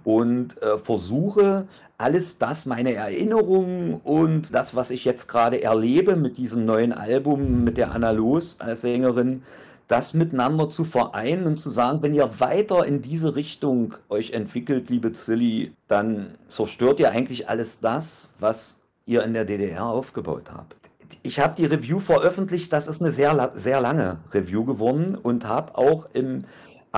und 0.04 0.62
äh, 0.62 0.78
versuche 0.78 1.66
alles 1.98 2.38
das, 2.38 2.64
meine 2.64 2.94
Erinnerungen 2.94 4.00
und 4.04 4.54
das, 4.54 4.76
was 4.76 4.92
ich 4.92 5.04
jetzt 5.04 5.26
gerade 5.26 5.60
erlebe 5.62 6.14
mit 6.14 6.36
diesem 6.36 6.64
neuen 6.64 6.92
Album, 6.92 7.64
mit 7.64 7.76
der 7.76 7.90
Anna 7.90 8.12
Los 8.12 8.60
als 8.60 8.82
Sängerin, 8.82 9.42
das 9.88 10.14
miteinander 10.14 10.68
zu 10.68 10.84
vereinen 10.84 11.46
und 11.46 11.56
zu 11.56 11.70
sagen, 11.70 12.02
wenn 12.02 12.14
ihr 12.14 12.40
weiter 12.40 12.84
in 12.86 13.02
diese 13.02 13.34
Richtung 13.34 13.94
euch 14.08 14.30
entwickelt, 14.32 14.90
liebe 14.90 15.12
Zilli, 15.12 15.72
dann 15.88 16.34
zerstört 16.46 17.00
ihr 17.00 17.10
eigentlich 17.10 17.48
alles 17.48 17.80
das, 17.80 18.30
was 18.38 18.80
ihr 19.06 19.24
in 19.24 19.32
der 19.32 19.46
DDR 19.46 19.86
aufgebaut 19.86 20.50
habt. 20.52 20.76
Ich 21.22 21.40
habe 21.40 21.54
die 21.56 21.64
Review 21.64 22.00
veröffentlicht, 22.00 22.70
das 22.72 22.86
ist 22.86 23.00
eine 23.00 23.12
sehr, 23.12 23.50
sehr 23.54 23.80
lange 23.80 24.18
Review 24.32 24.64
geworden 24.64 25.14
und 25.14 25.46
habe 25.46 25.76
auch 25.76 26.06
im, 26.12 26.44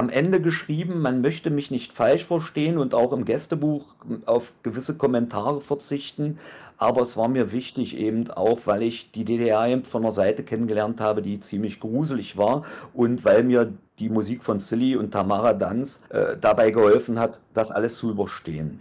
am 0.00 0.09
Ende 0.09 0.40
geschrieben, 0.40 1.02
man 1.02 1.21
möchte 1.21 1.50
mich 1.50 1.71
nicht 1.71 1.92
falsch 1.92 2.25
verstehen 2.25 2.78
und 2.78 2.95
auch 2.95 3.12
im 3.12 3.26
Gästebuch 3.26 3.95
auf 4.25 4.54
gewisse 4.62 4.97
Kommentare 4.97 5.61
verzichten, 5.61 6.38
aber 6.78 7.02
es 7.02 7.19
war 7.19 7.28
mir 7.28 7.52
wichtig 7.52 7.99
eben 7.99 8.30
auch, 8.30 8.61
weil 8.64 8.83
ich 8.83 9.11
die 9.11 9.26
DDR 9.26 9.69
eben 9.69 9.85
von 9.85 10.00
der 10.00 10.12
Seite 10.12 10.42
kennengelernt 10.42 11.02
habe, 11.02 11.21
die 11.21 11.38
ziemlich 11.38 11.80
gruselig 11.80 12.38
war 12.38 12.64
und 12.95 13.26
weil 13.26 13.42
mir 13.42 13.75
die 13.99 14.09
Musik 14.09 14.42
von 14.42 14.59
Silly 14.59 14.97
und 14.97 15.11
Tamara 15.11 15.52
Danz 15.52 16.00
äh, 16.09 16.38
dabei 16.40 16.71
geholfen 16.71 17.19
hat, 17.19 17.42
das 17.52 17.71
alles 17.71 17.97
zu 17.97 18.12
überstehen. 18.12 18.80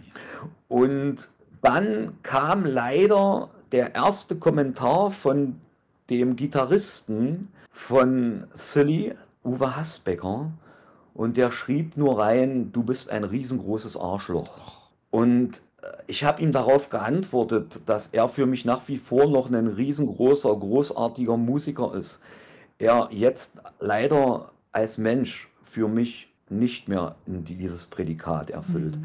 Und 0.68 1.28
dann 1.60 2.14
kam 2.22 2.64
leider 2.64 3.50
der 3.72 3.94
erste 3.94 4.36
Kommentar 4.36 5.10
von 5.10 5.60
dem 6.08 6.34
Gitarristen 6.34 7.48
von 7.70 8.44
Silly, 8.54 9.14
Uwe 9.44 9.76
Hasbecker. 9.76 10.50
Und 11.14 11.36
der 11.36 11.50
schrieb 11.50 11.96
nur 11.96 12.18
rein, 12.18 12.72
du 12.72 12.82
bist 12.82 13.10
ein 13.10 13.24
riesengroßes 13.24 13.96
Arschloch. 13.96 14.48
Und 15.10 15.62
äh, 15.82 15.86
ich 16.06 16.24
habe 16.24 16.42
ihm 16.42 16.52
darauf 16.52 16.88
geantwortet, 16.88 17.80
dass 17.86 18.08
er 18.08 18.28
für 18.28 18.46
mich 18.46 18.64
nach 18.64 18.82
wie 18.86 18.98
vor 18.98 19.28
noch 19.28 19.50
ein 19.50 19.66
riesengroßer, 19.66 20.54
großartiger 20.54 21.36
Musiker 21.36 21.94
ist. 21.94 22.20
Er 22.78 23.08
jetzt 23.10 23.52
leider 23.80 24.50
als 24.72 24.98
Mensch 24.98 25.48
für 25.62 25.88
mich 25.88 26.28
nicht 26.48 26.88
mehr 26.88 27.16
dieses 27.26 27.86
Prädikat 27.86 28.50
erfüllt. 28.50 28.96
Mhm. 28.96 29.04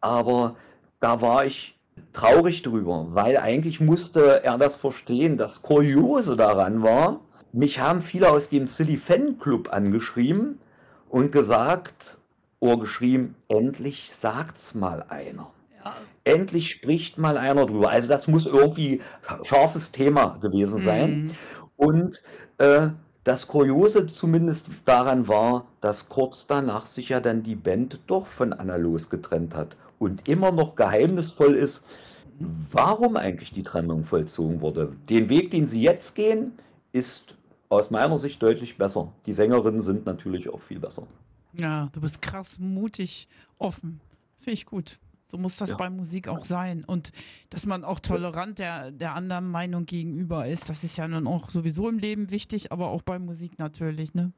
Aber 0.00 0.56
da 1.00 1.20
war 1.20 1.44
ich 1.44 1.78
traurig 2.12 2.62
drüber, 2.62 3.06
weil 3.10 3.36
eigentlich 3.36 3.80
musste 3.80 4.42
er 4.42 4.58
das 4.58 4.76
verstehen. 4.76 5.36
Das 5.36 5.62
Kuriose 5.62 6.36
daran 6.36 6.82
war, 6.82 7.20
mich 7.52 7.80
haben 7.80 8.00
viele 8.00 8.30
aus 8.30 8.48
dem 8.48 8.66
Silly 8.66 8.96
Fan 8.96 9.38
Club 9.38 9.72
angeschrieben 9.72 10.58
und 11.10 11.32
gesagt 11.32 12.18
oder 12.60 12.78
geschrieben, 12.78 13.34
endlich 13.48 14.10
sagt's 14.10 14.74
mal 14.74 15.04
einer. 15.08 15.50
Ja. 15.84 15.94
Endlich 16.24 16.70
spricht 16.70 17.18
mal 17.18 17.36
einer 17.36 17.66
drüber. 17.66 17.90
Also 17.90 18.08
das 18.08 18.28
muss 18.28 18.46
irgendwie 18.46 19.00
scharfes 19.42 19.92
Thema 19.92 20.38
gewesen 20.40 20.78
sein. 20.78 21.24
Mhm. 21.24 21.30
Und 21.76 22.22
äh, 22.58 22.88
das 23.24 23.48
Kuriose 23.48 24.06
zumindest 24.06 24.68
daran 24.84 25.26
war, 25.28 25.66
dass 25.80 26.08
kurz 26.08 26.46
danach 26.46 26.86
sich 26.86 27.08
ja 27.10 27.20
dann 27.20 27.42
die 27.42 27.56
Band 27.56 28.00
doch 28.06 28.26
von 28.26 28.52
Anna 28.52 28.76
losgetrennt 28.76 29.54
hat 29.54 29.76
und 29.98 30.28
immer 30.28 30.52
noch 30.52 30.76
geheimnisvoll 30.76 31.54
ist, 31.54 31.84
warum 32.70 33.16
eigentlich 33.16 33.52
die 33.52 33.62
Trennung 33.62 34.04
vollzogen 34.04 34.60
wurde. 34.60 34.92
Den 35.08 35.28
Weg, 35.28 35.50
den 35.50 35.64
sie 35.64 35.82
jetzt 35.82 36.14
gehen, 36.14 36.52
ist 36.92 37.36
aus 37.70 37.90
meiner 37.90 38.18
Sicht 38.18 38.42
deutlich 38.42 38.76
besser. 38.76 39.12
Die 39.24 39.32
Sängerinnen 39.32 39.80
sind 39.80 40.04
natürlich 40.04 40.50
auch 40.50 40.60
viel 40.60 40.80
besser. 40.80 41.06
Ja, 41.54 41.88
du 41.92 42.00
bist 42.00 42.20
krass 42.20 42.58
mutig, 42.58 43.28
offen. 43.58 44.00
Finde 44.36 44.52
ich 44.52 44.66
gut. 44.66 44.98
So 45.26 45.38
muss 45.38 45.56
das 45.56 45.70
ja. 45.70 45.76
bei 45.76 45.88
Musik 45.88 46.26
auch 46.26 46.42
sein. 46.42 46.84
Und 46.84 47.12
dass 47.50 47.64
man 47.64 47.84
auch 47.84 48.00
tolerant 48.00 48.58
der, 48.58 48.90
der 48.90 49.14
anderen 49.14 49.48
Meinung 49.48 49.86
gegenüber 49.86 50.46
ist, 50.48 50.68
das 50.68 50.82
ist 50.82 50.96
ja 50.96 51.06
nun 51.06 51.28
auch 51.28 51.48
sowieso 51.48 51.88
im 51.88 51.98
Leben 51.98 52.32
wichtig, 52.32 52.72
aber 52.72 52.88
auch 52.88 53.02
bei 53.02 53.18
Musik 53.20 53.58
natürlich, 53.58 54.12
ne? 54.14 54.32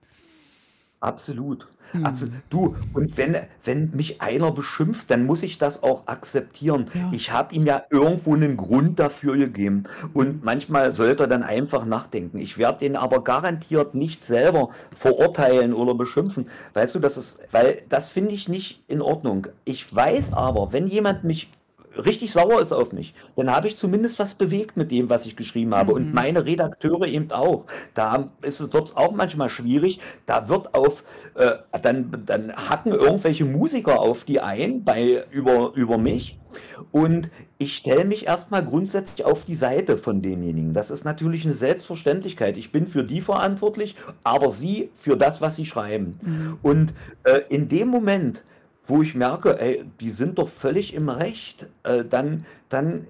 Absolut. 1.03 1.67
Mhm. 1.93 2.07
Absolut. 2.07 2.35
Du, 2.49 2.77
und 2.95 3.19
wenn, 3.19 3.37
wenn 3.65 3.91
mich 3.91 4.23
einer 4.23 4.53
beschimpft, 4.53 5.11
dann 5.11 5.27
muss 5.27 5.43
ich 5.43 5.59
das 5.59 5.83
auch 5.83 6.07
akzeptieren. 6.07 6.87
Ja. 6.95 7.11
Ich 7.13 7.33
habe 7.33 7.53
ihm 7.55 7.67
ja 7.67 7.83
irgendwo 7.91 8.35
einen 8.35 8.57
Grund 8.57 9.01
dafür 9.01 9.37
gegeben. 9.37 9.83
Und 10.15 10.45
manchmal 10.45 10.95
sollte 10.95 11.25
er 11.25 11.27
dann 11.27 11.43
einfach 11.43 11.85
nachdenken. 11.85 12.39
Ich 12.39 12.57
werde 12.57 12.79
den 12.79 12.95
aber 12.95 13.25
garantiert 13.25 13.97
nicht 13.97 14.23
selber 14.23 14.71
verurteilen 14.97 15.75
oder 15.75 15.95
beschimpfen. 15.95 16.47
Weißt 16.75 16.95
du, 16.95 17.01
das 17.01 17.17
ist, 17.17 17.41
weil 17.51 17.83
das 17.89 18.09
finde 18.09 18.35
ich 18.35 18.49
nicht 18.49 18.85
in 18.87 19.03
Ordnung. 19.03 19.49
Ich 19.65 19.93
weiß 19.93 20.35
aber, 20.35 20.73
wenn 20.73 20.87
jemand 20.87 21.25
mich 21.25 21.51
richtig 21.97 22.33
sauer 22.33 22.61
ist 22.61 22.73
auf 22.73 22.93
mich, 22.93 23.15
dann 23.35 23.51
habe 23.51 23.67
ich 23.67 23.77
zumindest 23.77 24.19
was 24.19 24.35
bewegt 24.35 24.77
mit 24.77 24.91
dem, 24.91 25.11
was 25.11 25.27
ich 25.27 25.37
geschrieben 25.37 25.75
habe. 25.75 25.93
Mhm. 25.93 25.97
Und 25.97 26.15
meine 26.15 26.45
Redakteure 26.45 27.07
eben 27.07 27.31
auch. 27.33 27.67
Da 27.95 28.31
ist 28.43 28.61
es 28.61 28.73
wird 28.73 28.97
auch 28.97 29.13
manchmal 29.13 29.49
schwierig. 29.49 30.01
Da 30.27 30.49
wird 30.49 30.75
auf, 30.75 31.05
äh, 31.35 31.53
dann, 31.83 32.23
dann 32.27 32.53
hacken 32.53 32.93
irgendwelche 32.93 33.45
Musiker 33.45 34.01
auf 34.01 34.25
die 34.25 34.41
ein 34.41 34.85
bei, 34.85 35.25
über, 35.31 35.73
über 35.75 35.99
mich. 35.99 36.39
Und 36.91 37.31
ich 37.59 37.77
stelle 37.77 38.05
mich 38.05 38.27
erstmal 38.27 38.65
grundsätzlich 38.65 39.25
auf 39.25 39.45
die 39.45 39.55
Seite 39.55 39.97
von 39.97 40.21
denjenigen. 40.21 40.73
Das 40.75 40.91
ist 40.91 41.05
natürlich 41.05 41.45
eine 41.45 41.55
Selbstverständlichkeit. 41.55 42.57
Ich 42.57 42.73
bin 42.73 42.87
für 42.87 43.05
die 43.05 43.21
verantwortlich, 43.21 43.95
aber 44.25 44.51
sie 44.51 44.91
für 44.95 45.17
das, 45.17 45.41
was 45.41 45.57
sie 45.57 45.65
schreiben. 45.65 46.19
Mhm. 46.23 46.59
Und 46.63 46.95
äh, 47.25 47.43
in 47.49 47.69
dem 47.69 47.89
Moment, 47.89 48.43
wo 48.87 49.03
ich 49.03 49.15
merke, 49.15 49.61
ey, 49.61 49.85
die 50.01 50.11
sind 50.11 50.39
doch 50.39 50.49
völlig 50.49 50.95
im 50.95 51.09
Recht, 51.09 51.69
äh, 51.85 52.05
dann, 52.05 52.45
dann 52.69 53.07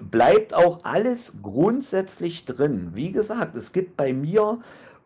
bleibt 0.00 0.54
auch 0.54 0.84
alles 0.84 1.34
grundsätzlich 1.42 2.44
drin. 2.44 2.90
Wie 2.94 3.12
gesagt, 3.12 3.56
es 3.56 3.72
gibt 3.72 3.96
bei 3.96 4.12
mir 4.12 4.60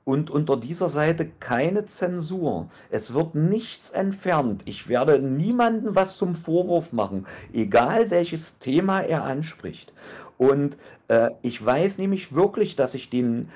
und 0.05 0.31
unter 0.31 0.57
dieser 0.57 0.89
Seite 0.89 1.31
keine 1.41 1.85
Zensur. 1.85 2.69
Es 2.91 3.15
wird 3.15 3.35
nichts 3.35 3.91
entfernt. 3.91 4.63
Ich 4.67 4.89
werde 4.89 5.19
niemandem 5.21 5.95
was 5.95 6.17
zum 6.17 6.35
Vorwurf 6.35 6.93
machen, 6.93 7.27
egal 7.53 8.11
welches 8.11 8.59
Thema 8.59 9.01
er 9.01 9.25
anspricht. 9.25 9.93
Und 10.39 10.77
äh, 11.09 11.31
ich 11.43 11.65
weiß 11.65 11.99
nämlich 11.99 12.35
wirklich, 12.35 12.75
dass 12.75 12.95
ich 12.95 13.11
den 13.11 13.49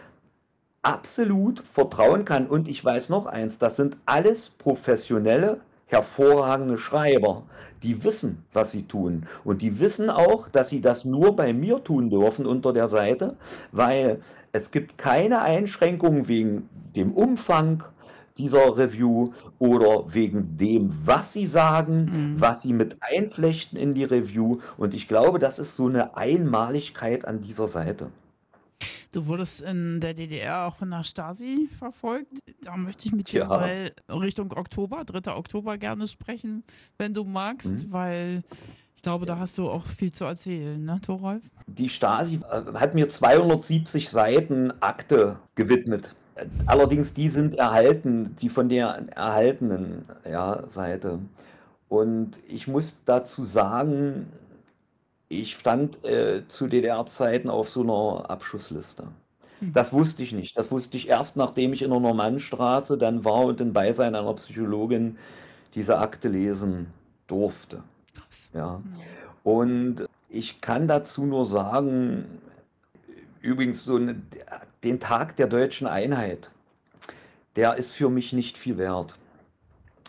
absolut 0.82 1.60
vertrauen 1.60 2.24
kann. 2.24 2.46
Und 2.46 2.68
ich 2.68 2.84
weiß 2.84 3.08
noch 3.08 3.26
eins, 3.26 3.58
das 3.58 3.74
sind 3.76 3.96
alles 4.06 4.50
professionelle 4.50 5.60
hervorragende 5.86 6.78
Schreiber, 6.78 7.44
die 7.82 8.02
wissen, 8.04 8.44
was 8.52 8.72
sie 8.72 8.84
tun. 8.84 9.26
Und 9.44 9.62
die 9.62 9.78
wissen 9.80 10.10
auch, 10.10 10.48
dass 10.48 10.68
sie 10.68 10.80
das 10.80 11.04
nur 11.04 11.36
bei 11.36 11.52
mir 11.52 11.82
tun 11.82 12.10
dürfen 12.10 12.46
unter 12.46 12.72
der 12.72 12.88
Seite, 12.88 13.36
weil 13.72 14.20
es 14.52 14.70
gibt 14.70 14.98
keine 14.98 15.42
Einschränkungen 15.42 16.28
wegen 16.28 16.68
dem 16.96 17.12
Umfang 17.12 17.84
dieser 18.38 18.76
Review 18.76 19.30
oder 19.58 20.12
wegen 20.12 20.56
dem, 20.56 20.92
was 21.04 21.32
sie 21.32 21.46
sagen, 21.46 22.10
mhm. 22.12 22.40
was 22.40 22.62
sie 22.62 22.72
mit 22.72 22.96
einflechten 23.00 23.78
in 23.78 23.94
die 23.94 24.04
Review. 24.04 24.58
Und 24.76 24.92
ich 24.94 25.08
glaube, 25.08 25.38
das 25.38 25.58
ist 25.58 25.76
so 25.76 25.86
eine 25.86 26.16
Einmaligkeit 26.16 27.26
an 27.26 27.40
dieser 27.40 27.66
Seite. 27.66 28.10
Du 29.16 29.26
wurdest 29.28 29.62
in 29.62 29.98
der 29.98 30.12
DDR 30.12 30.66
auch 30.66 30.76
von 30.76 30.90
der 30.90 31.02
Stasi 31.02 31.70
verfolgt. 31.78 32.38
Da 32.60 32.76
möchte 32.76 33.06
ich 33.06 33.14
mit 33.14 33.32
dir 33.32 33.40
ja. 33.40 33.46
mal 33.46 33.92
Richtung 34.10 34.52
Oktober, 34.52 35.04
3. 35.06 35.34
Oktober 35.34 35.78
gerne 35.78 36.06
sprechen, 36.06 36.64
wenn 36.98 37.14
du 37.14 37.24
magst, 37.24 37.72
mhm. 37.72 37.92
weil 37.94 38.42
ich 38.94 39.00
glaube, 39.00 39.24
da 39.24 39.38
hast 39.38 39.56
du 39.56 39.70
auch 39.70 39.86
viel 39.86 40.12
zu 40.12 40.26
erzählen, 40.26 40.84
ne, 40.84 41.00
Thorolf? 41.00 41.44
Die 41.66 41.88
Stasi 41.88 42.40
äh, 42.50 42.74
hat 42.74 42.94
mir 42.94 43.08
270 43.08 44.10
Seiten 44.10 44.70
Akte 44.80 45.38
gewidmet. 45.54 46.14
Allerdings 46.66 47.14
die 47.14 47.30
sind 47.30 47.54
erhalten, 47.54 48.36
die 48.42 48.50
von 48.50 48.68
der 48.68 49.06
erhaltenen 49.16 50.04
ja, 50.30 50.62
Seite. 50.68 51.20
Und 51.88 52.38
ich 52.46 52.68
muss 52.68 52.98
dazu 53.06 53.44
sagen, 53.44 54.26
ich 55.28 55.54
stand 55.54 56.04
äh, 56.04 56.46
zu 56.48 56.68
DDR-Zeiten 56.68 57.50
auf 57.50 57.68
so 57.68 57.82
einer 57.82 58.30
Abschussliste. 58.30 59.08
Hm. 59.60 59.72
Das 59.72 59.92
wusste 59.92 60.22
ich 60.22 60.32
nicht. 60.32 60.56
Das 60.56 60.70
wusste 60.70 60.96
ich 60.96 61.08
erst, 61.08 61.36
nachdem 61.36 61.72
ich 61.72 61.82
in 61.82 61.90
der 61.90 62.00
Normannstraße 62.00 62.98
dann 62.98 63.24
war 63.24 63.44
und 63.44 63.60
in 63.60 63.72
Beisein 63.72 64.14
einer 64.14 64.34
Psychologin 64.34 65.18
diese 65.74 65.98
Akte 65.98 66.28
lesen 66.28 66.86
durfte. 67.26 67.82
Ja. 68.54 68.80
Und 69.42 70.06
ich 70.28 70.60
kann 70.60 70.88
dazu 70.88 71.26
nur 71.26 71.44
sagen, 71.44 72.40
übrigens 73.40 73.84
so 73.84 73.96
eine, 73.96 74.20
den 74.82 75.00
Tag 75.00 75.36
der 75.36 75.46
deutschen 75.46 75.86
Einheit, 75.86 76.50
der 77.54 77.76
ist 77.76 77.92
für 77.92 78.10
mich 78.10 78.32
nicht 78.32 78.58
viel 78.58 78.78
wert. 78.78 79.16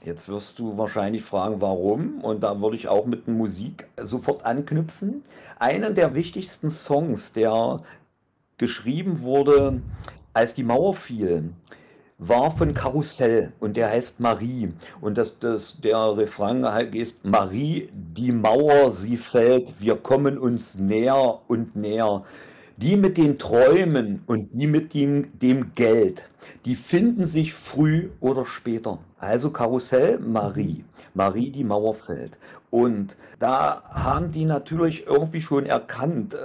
Jetzt 0.05 0.29
wirst 0.29 0.59
du 0.59 0.77
wahrscheinlich 0.77 1.23
fragen, 1.23 1.59
warum? 1.59 2.21
Und 2.21 2.43
da 2.43 2.61
würde 2.61 2.75
ich 2.75 2.87
auch 2.87 3.05
mit 3.05 3.27
Musik 3.27 3.87
sofort 3.97 4.45
anknüpfen. 4.45 5.23
Einer 5.59 5.89
der 5.89 6.13
wichtigsten 6.15 6.69
Songs, 6.69 7.31
der 7.31 7.81
geschrieben 8.57 9.21
wurde, 9.21 9.81
als 10.33 10.53
die 10.53 10.63
Mauer 10.63 10.93
fiel, 10.93 11.51
war 12.19 12.49
von 12.51 12.73
Karussell 12.73 13.53
und 13.59 13.77
der 13.77 13.89
heißt 13.89 14.19
Marie. 14.19 14.73
Und 15.01 15.17
das, 15.17 15.37
das, 15.39 15.79
der 15.79 16.17
Refrain 16.17 16.63
ist 16.93 17.23
Marie, 17.25 17.89
die 17.93 18.31
Mauer, 18.31 18.91
sie 18.91 19.17
fällt, 19.17 19.79
wir 19.79 19.95
kommen 19.97 20.37
uns 20.37 20.77
näher 20.77 21.39
und 21.47 21.75
näher. 21.75 22.23
Die 22.77 22.95
mit 22.95 23.17
den 23.17 23.39
Träumen 23.39 24.21
und 24.27 24.49
die 24.53 24.67
mit 24.67 24.93
dem, 24.93 25.37
dem 25.39 25.73
Geld, 25.73 26.25
die 26.65 26.75
finden 26.75 27.25
sich 27.25 27.53
früh 27.53 28.09
oder 28.19 28.45
später. 28.45 28.99
Also 29.17 29.49
Karussell, 29.49 30.19
Marie. 30.19 30.85
Marie, 31.15 31.49
die 31.49 31.63
Mauer 31.63 31.95
fällt. 31.95 32.37
Und 32.69 33.17
da 33.39 33.81
haben 33.89 34.31
die 34.31 34.45
natürlich 34.45 35.07
irgendwie 35.07 35.41
schon 35.41 35.65
erkannt, 35.65 36.35
äh, 36.35 36.37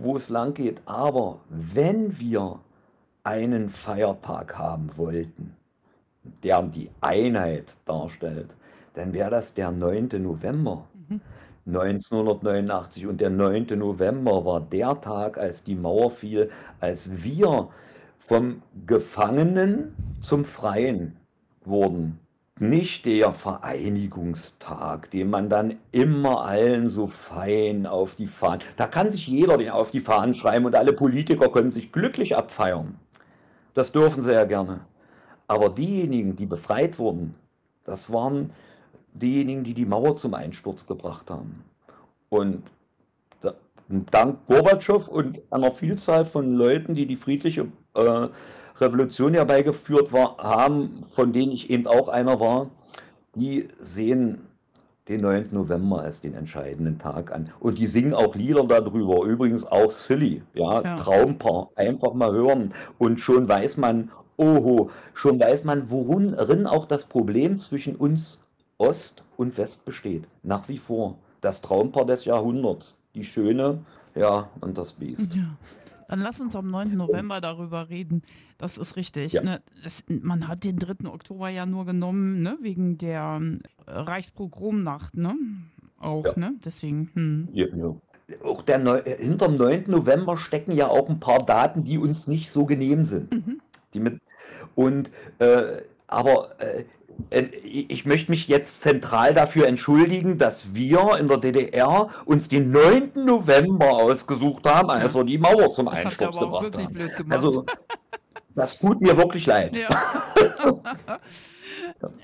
wo 0.00 0.16
es 0.16 0.28
lang 0.28 0.52
geht. 0.54 0.82
Aber 0.84 1.38
wenn 1.48 2.18
wir 2.20 2.60
einen 3.24 3.70
Feiertag 3.70 4.58
haben 4.58 4.90
wollten, 4.96 5.56
der 6.42 6.62
die 6.62 6.90
Einheit 7.00 7.76
darstellt, 7.84 8.56
dann 8.94 9.14
wäre 9.14 9.30
das 9.30 9.54
der 9.54 9.70
9. 9.70 10.08
November. 10.20 10.84
Mhm. 11.08 11.20
1989. 11.68 13.06
Und 13.06 13.20
der 13.20 13.30
9. 13.30 13.66
November 13.76 14.44
war 14.44 14.60
der 14.60 15.00
Tag, 15.00 15.38
als 15.38 15.62
die 15.62 15.74
Mauer 15.74 16.10
fiel, 16.10 16.50
als 16.80 17.22
wir 17.22 17.68
vom 18.18 18.62
Gefangenen 18.86 19.94
zum 20.20 20.44
Freien 20.44 21.16
wurden. 21.64 22.18
Nicht 22.60 23.06
der 23.06 23.34
Vereinigungstag, 23.34 25.10
den 25.12 25.30
man 25.30 25.48
dann 25.48 25.76
immer 25.92 26.44
allen 26.44 26.88
so 26.88 27.06
fein 27.06 27.86
auf 27.86 28.16
die 28.16 28.26
Fahnen. 28.26 28.62
Da 28.76 28.88
kann 28.88 29.12
sich 29.12 29.28
jeder 29.28 29.56
den 29.56 29.70
auf 29.70 29.92
die 29.92 30.00
Fahnen 30.00 30.34
schreiben 30.34 30.66
und 30.66 30.74
alle 30.74 30.92
Politiker 30.92 31.50
können 31.50 31.70
sich 31.70 31.92
glücklich 31.92 32.36
abfeiern. 32.36 32.98
Das 33.74 33.92
dürfen 33.92 34.22
sie 34.22 34.32
ja 34.32 34.44
gerne. 34.44 34.80
Aber 35.46 35.70
diejenigen, 35.70 36.34
die 36.34 36.46
befreit 36.46 36.98
wurden, 36.98 37.34
das 37.84 38.12
waren 38.12 38.50
diejenigen, 39.18 39.64
die 39.64 39.74
die 39.74 39.86
Mauer 39.86 40.16
zum 40.16 40.34
Einsturz 40.34 40.86
gebracht 40.86 41.30
haben. 41.30 41.64
Und 42.28 42.62
da, 43.40 43.54
dank 43.88 44.46
Gorbatschow 44.46 45.08
und 45.08 45.40
einer 45.50 45.70
Vielzahl 45.70 46.24
von 46.24 46.54
Leuten, 46.54 46.94
die 46.94 47.06
die 47.06 47.16
friedliche 47.16 47.68
äh, 47.94 48.28
Revolution 48.80 49.34
herbeigeführt 49.34 50.12
war, 50.12 50.36
haben, 50.38 51.04
von 51.10 51.32
denen 51.32 51.52
ich 51.52 51.70
eben 51.70 51.86
auch 51.86 52.08
einer 52.08 52.40
war, 52.40 52.70
die 53.34 53.68
sehen 53.78 54.40
den 55.08 55.22
9. 55.22 55.48
November 55.52 56.02
als 56.02 56.20
den 56.20 56.34
entscheidenden 56.34 56.98
Tag 56.98 57.32
an. 57.32 57.50
Und 57.60 57.78
die 57.78 57.86
singen 57.86 58.14
auch 58.14 58.34
Lieder 58.34 58.64
darüber. 58.64 59.24
Übrigens 59.24 59.64
auch 59.64 59.90
Silly, 59.90 60.42
ja, 60.54 60.82
Ja. 60.82 60.96
Traumpaar. 60.96 61.70
Einfach 61.76 62.12
mal 62.12 62.32
hören. 62.32 62.74
Und 62.98 63.18
schon 63.20 63.48
weiß 63.48 63.78
man, 63.78 64.10
oho, 64.36 64.90
schon 65.14 65.40
weiß 65.40 65.64
man, 65.64 65.90
worin 65.90 66.66
auch 66.66 66.86
das 66.86 67.06
Problem 67.06 67.56
zwischen 67.56 67.96
uns 67.96 68.40
Ost 68.78 69.22
und 69.36 69.56
West 69.58 69.84
besteht. 69.84 70.26
Nach 70.42 70.68
wie 70.68 70.78
vor. 70.78 71.18
Das 71.40 71.60
Traumpaar 71.60 72.06
des 72.06 72.24
Jahrhunderts. 72.24 72.96
Die 73.14 73.24
Schöne, 73.24 73.84
ja, 74.14 74.48
und 74.60 74.78
das 74.78 74.92
Biest. 74.92 75.34
Ja. 75.34 75.56
Dann 76.08 76.20
lass 76.20 76.40
uns 76.40 76.56
am 76.56 76.70
9. 76.70 76.96
November 76.96 77.40
darüber 77.40 77.90
reden. 77.90 78.22
Das 78.56 78.78
ist 78.78 78.96
richtig. 78.96 79.34
Ja. 79.34 79.42
Ne? 79.42 79.62
Es, 79.84 80.04
man 80.08 80.48
hat 80.48 80.64
den 80.64 80.78
3. 80.78 81.06
Oktober 81.08 81.50
ja 81.50 81.66
nur 81.66 81.84
genommen, 81.84 82.40
ne? 82.40 82.56
wegen 82.62 82.96
der 82.96 83.40
äh, 83.86 83.90
Reichspogromnacht, 83.90 85.16
ne? 85.16 85.36
Auch, 86.00 86.24
Ja. 86.24 86.32
ne? 86.36 86.54
Deswegen, 86.64 87.10
hm. 87.14 87.48
Ja, 87.52 87.66
ja. 87.66 87.94
Auch 88.42 88.62
der 88.62 88.78
Neu 88.78 88.98
äh, 88.98 89.22
hinterm 89.22 89.56
9. 89.56 89.84
November 89.88 90.36
stecken 90.36 90.72
ja 90.72 90.88
auch 90.88 91.08
ein 91.08 91.20
paar 91.20 91.44
Daten, 91.44 91.84
die 91.84 91.98
uns 91.98 92.26
nicht 92.26 92.50
so 92.50 92.64
genehm 92.64 93.04
sind. 93.04 93.34
Die 93.94 94.00
mit, 94.00 94.20
und 94.74 95.10
äh, 95.38 95.82
aber 96.06 96.58
äh, 96.60 96.84
ich 97.30 98.06
möchte 98.06 98.30
mich 98.30 98.48
jetzt 98.48 98.80
zentral 98.80 99.34
dafür 99.34 99.66
entschuldigen, 99.66 100.38
dass 100.38 100.74
wir 100.74 101.16
in 101.18 101.28
der 101.28 101.38
DDR 101.38 102.08
uns 102.24 102.48
den 102.48 102.70
9. 102.70 103.12
November 103.16 103.90
ausgesucht 103.90 104.66
haben, 104.66 104.90
als 104.90 105.14
wir 105.14 105.24
die 105.24 105.38
Mauer 105.38 105.72
zum 105.72 105.86
Das 105.86 106.04
Einsturz 106.04 106.36
aber 106.36 106.46
auch 106.46 106.62
gebracht 106.62 106.62
wirklich 106.62 106.86
haben. 106.86 106.94
blöd 106.94 107.16
gemacht. 107.16 107.32
Also, 107.32 107.66
das 108.54 108.78
tut 108.78 109.00
mir 109.00 109.16
wirklich 109.16 109.46
leid. 109.46 109.76
Ja. 109.76 110.02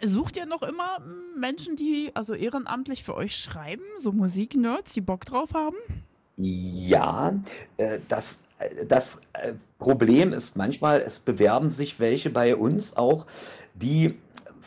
Sucht 0.02 0.36
ihr 0.36 0.46
noch 0.46 0.62
immer 0.62 0.98
Menschen, 1.36 1.76
die 1.76 2.10
also 2.14 2.34
ehrenamtlich 2.34 3.04
für 3.04 3.14
euch 3.14 3.36
schreiben, 3.36 3.82
so 3.98 4.12
Musiknerds, 4.12 4.92
die 4.92 5.00
Bock 5.00 5.24
drauf 5.24 5.54
haben? 5.54 5.76
Ja, 6.36 7.34
äh, 7.76 8.00
das, 8.08 8.40
äh, 8.58 8.86
das 8.86 9.20
äh, 9.34 9.52
Problem 9.78 10.32
ist 10.32 10.56
manchmal, 10.56 11.00
es 11.00 11.20
bewerben 11.20 11.70
sich 11.70 12.00
welche 12.00 12.30
bei 12.30 12.56
uns 12.56 12.96
auch, 12.96 13.26
die 13.74 14.18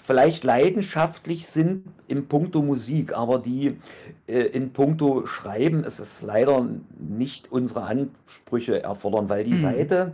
vielleicht 0.08 0.46
leidenschaftlich 0.46 1.48
sind 1.48 1.84
in 2.08 2.28
puncto 2.30 2.62
Musik, 2.62 3.14
aber 3.14 3.40
die 3.40 3.78
äh, 4.26 4.40
in 4.40 4.72
puncto 4.72 5.26
Schreiben 5.26 5.84
ist 5.84 6.00
es 6.00 6.22
leider 6.22 6.66
nicht 6.98 7.52
unsere 7.52 7.84
Ansprüche 7.84 8.82
erfordern, 8.82 9.28
weil 9.28 9.44
die 9.44 9.52
Mhm. 9.52 9.58
Seite, 9.58 10.12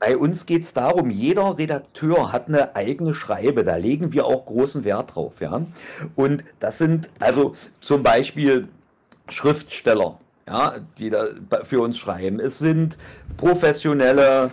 bei 0.00 0.16
uns 0.16 0.46
geht 0.46 0.64
es 0.64 0.74
darum, 0.74 1.10
jeder 1.10 1.56
Redakteur 1.58 2.32
hat 2.32 2.48
eine 2.48 2.74
eigene 2.74 3.14
Schreibe, 3.14 3.62
da 3.62 3.76
legen 3.76 4.12
wir 4.12 4.26
auch 4.26 4.46
großen 4.46 4.82
Wert 4.82 5.14
drauf, 5.14 5.40
ja. 5.40 5.64
Und 6.16 6.44
das 6.58 6.78
sind 6.78 7.08
also 7.20 7.54
zum 7.80 8.02
Beispiel 8.02 8.66
Schriftsteller, 9.28 10.18
ja, 10.48 10.74
die 10.98 11.10
da 11.10 11.28
für 11.62 11.82
uns 11.82 11.98
schreiben. 11.98 12.40
Es 12.40 12.58
sind 12.58 12.98
professionelle 13.36 14.50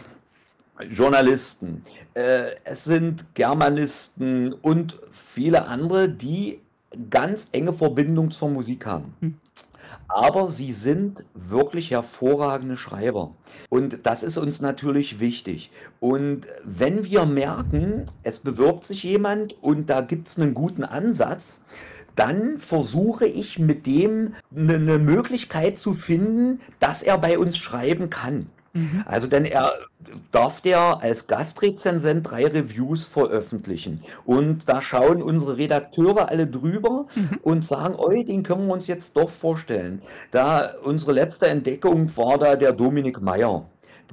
Journalisten, 0.89 1.83
äh, 2.13 2.51
es 2.63 2.83
sind 2.83 3.35
Germanisten 3.35 4.53
und 4.53 4.99
viele 5.11 5.65
andere, 5.67 6.09
die 6.09 6.59
ganz 7.09 7.49
enge 7.51 7.73
Verbindung 7.73 8.31
zur 8.31 8.49
Musik 8.49 8.85
haben. 8.85 9.13
Hm. 9.19 9.35
Aber 10.07 10.49
sie 10.49 10.71
sind 10.71 11.23
wirklich 11.33 11.91
hervorragende 11.91 12.77
Schreiber. 12.77 13.31
Und 13.69 14.05
das 14.05 14.23
ist 14.23 14.37
uns 14.37 14.61
natürlich 14.61 15.19
wichtig. 15.19 15.71
Und 15.99 16.41
wenn 16.63 17.03
wir 17.05 17.25
merken, 17.25 18.05
es 18.23 18.39
bewirbt 18.39 18.83
sich 18.83 19.03
jemand 19.03 19.55
und 19.61 19.89
da 19.89 20.01
gibt 20.01 20.27
es 20.27 20.37
einen 20.37 20.53
guten 20.53 20.83
Ansatz, 20.83 21.61
dann 22.15 22.59
versuche 22.59 23.25
ich 23.25 23.57
mit 23.57 23.87
dem 23.87 24.35
eine, 24.55 24.75
eine 24.75 24.99
Möglichkeit 24.99 25.77
zu 25.77 25.93
finden, 25.93 26.61
dass 26.79 27.01
er 27.01 27.17
bei 27.17 27.39
uns 27.39 27.57
schreiben 27.57 28.09
kann. 28.09 28.47
Also 29.05 29.27
denn 29.27 29.45
er 29.45 29.73
darf 30.31 30.61
der 30.61 31.01
als 31.01 31.27
Gastrezensent 31.27 32.29
drei 32.29 32.45
Reviews 32.47 33.05
veröffentlichen. 33.05 34.03
Und 34.25 34.67
da 34.67 34.81
schauen 34.81 35.21
unsere 35.21 35.57
Redakteure 35.57 36.29
alle 36.29 36.47
drüber 36.47 37.05
und 37.41 37.63
sagen, 37.63 37.95
oi, 37.97 38.23
den 38.23 38.43
können 38.43 38.67
wir 38.67 38.73
uns 38.73 38.87
jetzt 38.87 39.15
doch 39.15 39.29
vorstellen. 39.29 40.01
Da 40.31 40.73
unsere 40.83 41.11
letzte 41.13 41.47
Entdeckung 41.47 42.15
war 42.17 42.37
da 42.37 42.55
der 42.55 42.73
Dominik 42.73 43.21
Meyer. 43.21 43.65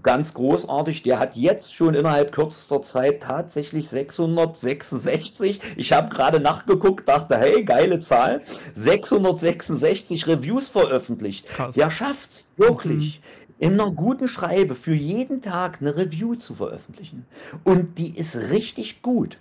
Ganz 0.02 0.32
großartig, 0.32 1.02
der 1.02 1.18
hat 1.18 1.36
jetzt 1.36 1.74
schon 1.74 1.94
innerhalb 1.94 2.32
kürzester 2.32 2.80
Zeit 2.80 3.22
tatsächlich 3.22 3.86
666, 3.88 5.60
ich 5.76 5.92
habe 5.92 6.08
gerade 6.08 6.40
nachgeguckt, 6.40 7.06
dachte, 7.06 7.36
hey, 7.36 7.62
geile 7.64 7.98
Zahl, 7.98 8.40
666 8.72 10.26
Reviews 10.26 10.68
veröffentlicht. 10.68 11.48
Krass. 11.48 11.74
Der 11.74 11.90
schafft's 11.90 12.50
wirklich 12.56 13.20
in 13.60 13.74
einer 13.74 13.90
guten 13.90 14.26
Schreibe 14.26 14.74
für 14.74 14.94
jeden 14.94 15.42
Tag 15.42 15.78
eine 15.80 15.94
Review 15.94 16.34
zu 16.34 16.54
veröffentlichen. 16.54 17.26
Und 17.62 17.98
die 17.98 18.16
ist 18.18 18.34
richtig 18.50 19.02
gut. 19.02 19.38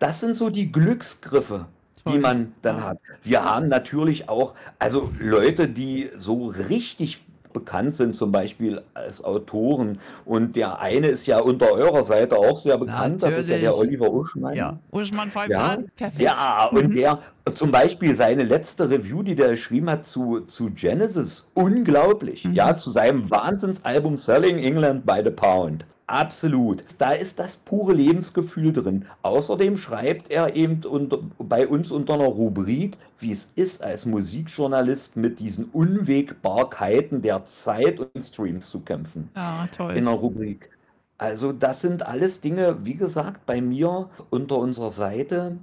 Das 0.00 0.20
sind 0.20 0.34
so 0.34 0.48
die 0.48 0.72
Glücksgriffe, 0.72 1.66
die 2.06 2.18
man 2.18 2.54
dann 2.62 2.82
hat. 2.82 2.98
Wir 3.22 3.44
haben 3.44 3.68
natürlich 3.68 4.28
auch, 4.28 4.54
also 4.78 5.10
Leute, 5.20 5.68
die 5.68 6.10
so 6.14 6.46
richtig 6.46 7.26
bekannt 7.58 7.94
sind, 7.94 8.14
zum 8.14 8.32
Beispiel 8.32 8.82
als 8.94 9.22
Autoren. 9.24 9.98
Und 10.24 10.56
der 10.56 10.80
eine 10.80 11.08
ist 11.08 11.26
ja 11.26 11.40
unter 11.40 11.72
eurer 11.72 12.04
Seite 12.04 12.36
auch 12.36 12.56
sehr 12.58 12.78
bekannt, 12.78 13.22
das 13.22 13.36
ist 13.36 13.48
ja 13.48 13.58
der 13.58 13.70
Natürlich. 13.70 14.00
Oliver 14.00 14.12
Uschmann. 14.12 14.54
Ja, 14.54 14.78
Uschmann 14.90 15.30
pfeift 15.30 15.50
Ja, 15.50 15.66
an. 15.66 15.90
Perfekt. 15.96 16.20
ja, 16.20 16.68
und 16.70 16.94
der, 16.94 17.20
zum 17.54 17.70
Beispiel 17.70 18.14
seine 18.14 18.44
letzte 18.44 18.88
Review, 18.90 19.22
die 19.22 19.34
der 19.34 19.50
geschrieben 19.50 19.90
hat 19.90 20.04
zu, 20.04 20.40
zu 20.40 20.70
Genesis, 20.70 21.46
unglaublich. 21.54 22.44
Ja, 22.52 22.76
zu 22.76 22.90
seinem 22.90 23.30
Wahnsinnsalbum 23.30 24.16
Selling 24.16 24.58
England 24.58 25.06
by 25.06 25.20
the 25.24 25.30
Pound. 25.30 25.84
Absolut. 26.08 26.84
Da 26.96 27.12
ist 27.12 27.38
das 27.38 27.56
pure 27.56 27.92
Lebensgefühl 27.92 28.72
drin. 28.72 29.04
Außerdem 29.22 29.76
schreibt 29.76 30.30
er 30.30 30.56
eben 30.56 30.82
unter, 30.84 31.18
bei 31.38 31.68
uns 31.68 31.90
unter 31.90 32.14
einer 32.14 32.24
Rubrik, 32.24 32.96
wie 33.18 33.30
es 33.30 33.50
ist, 33.56 33.82
als 33.82 34.06
Musikjournalist 34.06 35.16
mit 35.16 35.38
diesen 35.38 35.66
Unwägbarkeiten 35.66 37.20
der 37.22 37.44
Zeit 37.44 38.00
und 38.00 38.22
Streams 38.22 38.70
zu 38.70 38.80
kämpfen 38.80 39.28
Ja, 39.36 39.66
toll. 39.70 39.92
in 39.96 40.06
der 40.06 40.14
Rubrik. 40.14 40.70
Also 41.18 41.52
das 41.52 41.80
sind 41.82 42.06
alles 42.06 42.40
Dinge, 42.40 42.78
wie 42.84 42.94
gesagt, 42.94 43.44
bei 43.44 43.60
mir 43.60 44.08
unter 44.30 44.56
unserer 44.58 44.90
Seite 44.90 45.58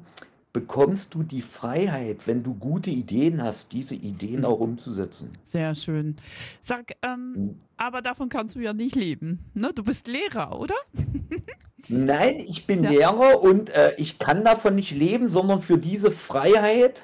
bekommst 0.56 1.14
du 1.14 1.22
die 1.24 1.42
Freiheit, 1.42 2.28
wenn 2.28 2.42
du 2.42 2.54
gute 2.54 2.90
Ideen 2.90 3.44
hast, 3.44 3.74
diese 3.74 3.94
Ideen 3.94 4.46
auch 4.46 4.62
umzusetzen. 4.62 5.30
Sehr 5.44 5.76
schön. 5.76 6.16
Sag, 6.62 6.94
ähm, 7.02 7.34
Hm. 7.36 7.56
aber 7.76 8.02
davon 8.02 8.30
kannst 8.30 8.56
du 8.56 8.60
ja 8.62 8.72
nicht 8.72 8.96
leben. 8.96 9.40
Ne? 9.54 9.72
Du 9.76 9.84
bist 9.84 10.08
Lehrer, 10.08 10.58
oder? 10.58 10.76
Nein, 11.90 12.40
ich 12.40 12.66
bin 12.66 12.84
Ja. 12.86 12.90
Lehrer 12.90 13.42
und 13.44 13.70
äh, 13.72 13.96
ich 13.98 14.18
kann 14.18 14.46
davon 14.46 14.76
nicht 14.76 14.92
leben, 14.92 15.28
sondern 15.28 15.60
für 15.62 15.78
diese 15.78 16.10
Freiheit 16.10 17.04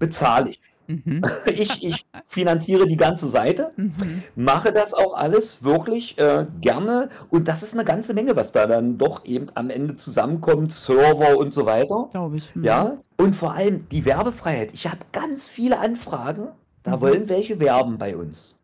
bezahle 0.00 0.50
ich. 0.50 0.60
Mhm. 0.86 1.22
Ich, 1.46 1.84
ich 1.84 2.04
finanziere 2.26 2.86
die 2.86 2.96
ganze 2.96 3.28
Seite, 3.28 3.70
Mhm. 3.76 4.22
mache 4.34 4.72
das 4.72 4.94
auch 4.94 5.14
alles 5.14 5.62
wirklich 5.64 6.18
äh, 6.18 6.46
gerne 6.60 7.08
und 7.30 7.48
das 7.48 7.62
ist 7.62 7.74
eine 7.74 7.84
ganze 7.84 8.14
Menge, 8.14 8.36
was 8.36 8.52
da 8.52 8.66
dann 8.66 8.98
doch 8.98 9.24
eben 9.24 9.46
am 9.54 9.70
Ende 9.70 9.96
zusammenkommt, 9.96 10.72
Server 10.72 11.38
und 11.38 11.52
so 11.54 11.66
weiter. 11.66 12.08
Glaube 12.10 12.36
ich. 12.36 12.54
Mhm. 12.56 12.64
Ja, 12.64 12.96
und 13.18 13.36
vor 13.36 13.54
allem 13.54 13.86
die 13.90 14.04
Werbefreiheit. 14.04 14.72
Ich 14.74 14.86
habe 14.86 14.98
ganz 15.12 15.48
viele 15.48 15.78
Anfragen, 15.78 16.48
da 16.82 16.96
Mhm. 16.96 17.00
wollen 17.00 17.28
welche 17.28 17.60
werben 17.60 17.98
bei 17.98 18.16
uns. 18.16 18.56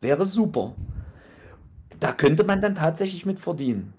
Wäre 0.00 0.24
super. 0.24 0.74
Da 2.00 2.12
könnte 2.12 2.44
man 2.44 2.60
dann 2.60 2.74
tatsächlich 2.74 3.24
mit 3.26 3.38
verdienen. 3.38 3.94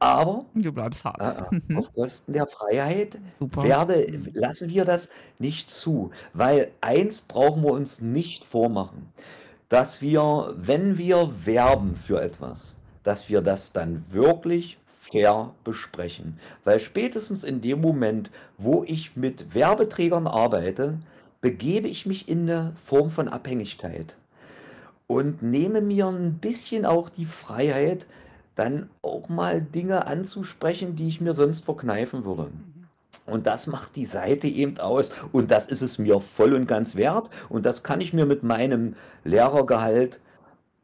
Aber 0.00 0.46
Du 0.54 0.72
bleibst 0.72 1.04
hart. 1.04 1.20
äh, 1.20 1.74
auf 1.76 1.92
Kosten 1.94 2.32
der 2.32 2.46
Freiheit 2.46 3.18
Super. 3.38 3.62
werde, 3.62 4.20
lassen 4.32 4.70
wir 4.70 4.84
das 4.84 5.10
nicht 5.38 5.70
zu. 5.70 6.10
Weil 6.32 6.72
eins 6.80 7.20
brauchen 7.20 7.62
wir 7.62 7.72
uns 7.72 8.00
nicht 8.00 8.44
vormachen, 8.44 9.12
dass 9.68 10.00
wir, 10.02 10.54
wenn 10.56 10.98
wir 10.98 11.30
werben 11.44 11.94
für 11.96 12.20
etwas, 12.20 12.76
dass 13.02 13.28
wir 13.28 13.42
das 13.42 13.72
dann 13.72 14.04
wirklich 14.10 14.78
fair 15.10 15.52
besprechen. 15.64 16.38
Weil 16.64 16.78
spätestens 16.80 17.44
in 17.44 17.60
dem 17.60 17.80
Moment, 17.80 18.30
wo 18.58 18.84
ich 18.84 19.16
mit 19.16 19.54
Werbeträgern 19.54 20.26
arbeite, 20.26 20.98
begebe 21.40 21.88
ich 21.88 22.06
mich 22.06 22.28
in 22.28 22.48
eine 22.50 22.72
Form 22.84 23.10
von 23.10 23.28
Abhängigkeit 23.28 24.16
und 25.06 25.42
nehme 25.42 25.80
mir 25.80 26.06
ein 26.06 26.34
bisschen 26.34 26.86
auch 26.86 27.08
die 27.08 27.24
Freiheit, 27.26 28.06
dann 28.60 28.90
auch 29.00 29.30
mal 29.30 29.62
Dinge 29.62 30.06
anzusprechen, 30.06 30.94
die 30.94 31.08
ich 31.08 31.22
mir 31.22 31.32
sonst 31.32 31.64
verkneifen 31.64 32.26
würde. 32.26 32.50
Und 33.24 33.46
das 33.46 33.66
macht 33.66 33.96
die 33.96 34.04
Seite 34.04 34.48
eben 34.48 34.78
aus. 34.78 35.10
Und 35.32 35.50
das 35.50 35.64
ist 35.64 35.80
es 35.80 35.96
mir 35.96 36.20
voll 36.20 36.52
und 36.52 36.66
ganz 36.66 36.94
wert. 36.94 37.30
Und 37.48 37.64
das 37.64 37.82
kann 37.82 38.02
ich 38.02 38.12
mir 38.12 38.26
mit 38.26 38.42
meinem 38.42 38.96
Lehrergehalt 39.24 40.20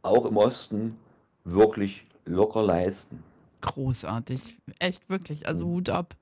auch 0.03 0.25
im 0.25 0.39
Osten 0.39 0.97
wirklich 1.45 2.07
locker 2.25 2.63
leisten. 2.63 3.23
Großartig. 3.61 4.57
Echt 4.79 5.11
wirklich. 5.11 5.47
Also 5.47 5.67
Hut 5.67 5.91
ab. 5.91 6.17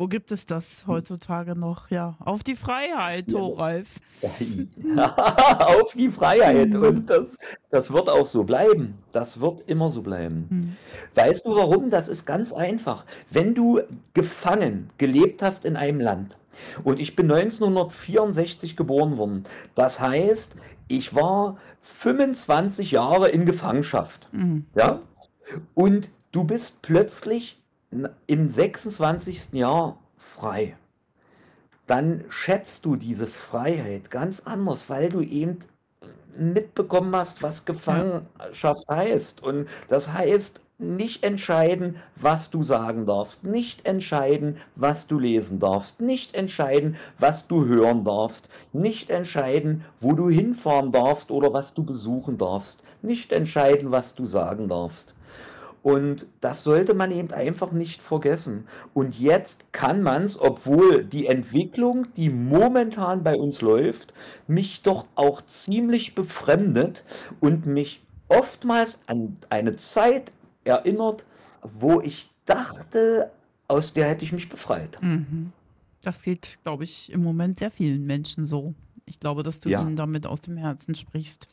Wo 0.00 0.06
gibt 0.06 0.30
es 0.30 0.46
das 0.46 0.86
heutzutage 0.86 1.56
noch? 1.56 1.90
Ja, 1.90 2.16
auf 2.20 2.44
die 2.44 2.54
Freiheit, 2.54 3.32
Thoralf. 3.32 3.96
auf 5.58 5.92
die 5.94 6.08
Freiheit. 6.08 6.72
Und 6.72 7.10
das, 7.10 7.36
das 7.70 7.92
wird 7.92 8.08
auch 8.08 8.26
so 8.26 8.44
bleiben. 8.44 8.94
Das 9.10 9.40
wird 9.40 9.68
immer 9.68 9.88
so 9.88 10.02
bleiben. 10.02 10.46
Hm. 10.48 10.76
Weißt 11.16 11.44
du 11.44 11.56
warum? 11.56 11.90
Das 11.90 12.06
ist 12.06 12.26
ganz 12.26 12.52
einfach. 12.52 13.04
Wenn 13.30 13.56
du 13.56 13.80
gefangen 14.14 14.90
gelebt 14.98 15.42
hast 15.42 15.64
in 15.64 15.74
einem 15.76 15.98
Land, 15.98 16.36
und 16.84 17.00
ich 17.00 17.16
bin 17.16 17.28
1964 17.30 18.76
geboren 18.76 19.16
worden, 19.16 19.44
das 19.74 19.98
heißt, 19.98 20.54
ich 20.86 21.16
war 21.16 21.56
25 21.82 22.92
Jahre 22.92 23.30
in 23.30 23.46
Gefangenschaft. 23.46 24.28
Mhm. 24.30 24.64
Ja? 24.76 25.00
Und 25.74 26.12
du 26.30 26.44
bist 26.44 26.82
plötzlich 26.82 27.57
im 28.26 28.50
26. 28.50 29.52
Jahr 29.54 29.98
frei. 30.16 30.76
Dann 31.86 32.24
schätzt 32.28 32.84
du 32.84 32.96
diese 32.96 33.26
Freiheit 33.26 34.10
ganz 34.10 34.40
anders, 34.44 34.90
weil 34.90 35.08
du 35.08 35.22
eben 35.22 35.58
mitbekommen 36.36 37.14
hast, 37.16 37.42
was 37.42 37.64
Gefangenschaft 37.64 38.86
heißt. 38.88 39.42
Und 39.42 39.68
das 39.88 40.12
heißt, 40.12 40.60
nicht 40.80 41.24
entscheiden, 41.24 41.96
was 42.14 42.50
du 42.50 42.62
sagen 42.62 43.04
darfst, 43.04 43.42
nicht 43.42 43.84
entscheiden, 43.84 44.58
was 44.76 45.08
du 45.08 45.18
lesen 45.18 45.58
darfst, 45.58 46.00
nicht 46.00 46.34
entscheiden, 46.34 46.96
was 47.18 47.48
du 47.48 47.64
hören 47.64 48.04
darfst, 48.04 48.48
nicht 48.72 49.10
entscheiden, 49.10 49.84
wo 49.98 50.12
du 50.12 50.28
hinfahren 50.28 50.92
darfst 50.92 51.32
oder 51.32 51.52
was 51.52 51.74
du 51.74 51.82
besuchen 51.82 52.38
darfst, 52.38 52.84
nicht 53.02 53.32
entscheiden, 53.32 53.90
was 53.90 54.14
du 54.14 54.26
sagen 54.26 54.68
darfst. 54.68 55.16
Und 55.82 56.26
das 56.40 56.64
sollte 56.64 56.94
man 56.94 57.10
eben 57.10 57.30
einfach 57.32 57.72
nicht 57.72 58.02
vergessen. 58.02 58.66
Und 58.94 59.18
jetzt 59.18 59.72
kann 59.72 60.02
man 60.02 60.24
es, 60.24 60.38
obwohl 60.38 61.04
die 61.04 61.26
Entwicklung, 61.26 62.06
die 62.16 62.30
momentan 62.30 63.22
bei 63.22 63.34
uns 63.34 63.60
läuft, 63.60 64.12
mich 64.46 64.82
doch 64.82 65.06
auch 65.14 65.42
ziemlich 65.42 66.14
befremdet 66.14 67.04
und 67.40 67.66
mich 67.66 68.02
oftmals 68.28 69.00
an 69.06 69.36
eine 69.50 69.76
Zeit 69.76 70.32
erinnert, 70.64 71.24
wo 71.62 72.00
ich 72.00 72.30
dachte, 72.44 73.30
aus 73.68 73.92
der 73.92 74.08
hätte 74.08 74.24
ich 74.24 74.32
mich 74.32 74.48
befreit. 74.48 74.98
Mhm. 75.02 75.52
Das 76.02 76.22
geht, 76.22 76.58
glaube 76.62 76.84
ich, 76.84 77.12
im 77.12 77.20
Moment 77.22 77.58
sehr 77.58 77.70
vielen 77.70 78.04
Menschen 78.06 78.46
so. 78.46 78.74
Ich 79.04 79.20
glaube, 79.20 79.42
dass 79.42 79.60
du 79.60 79.68
Ja. 79.70 79.80
ihnen 79.82 79.96
damit 79.96 80.26
aus 80.26 80.40
dem 80.40 80.56
Herzen 80.56 80.94
sprichst. 80.94 81.48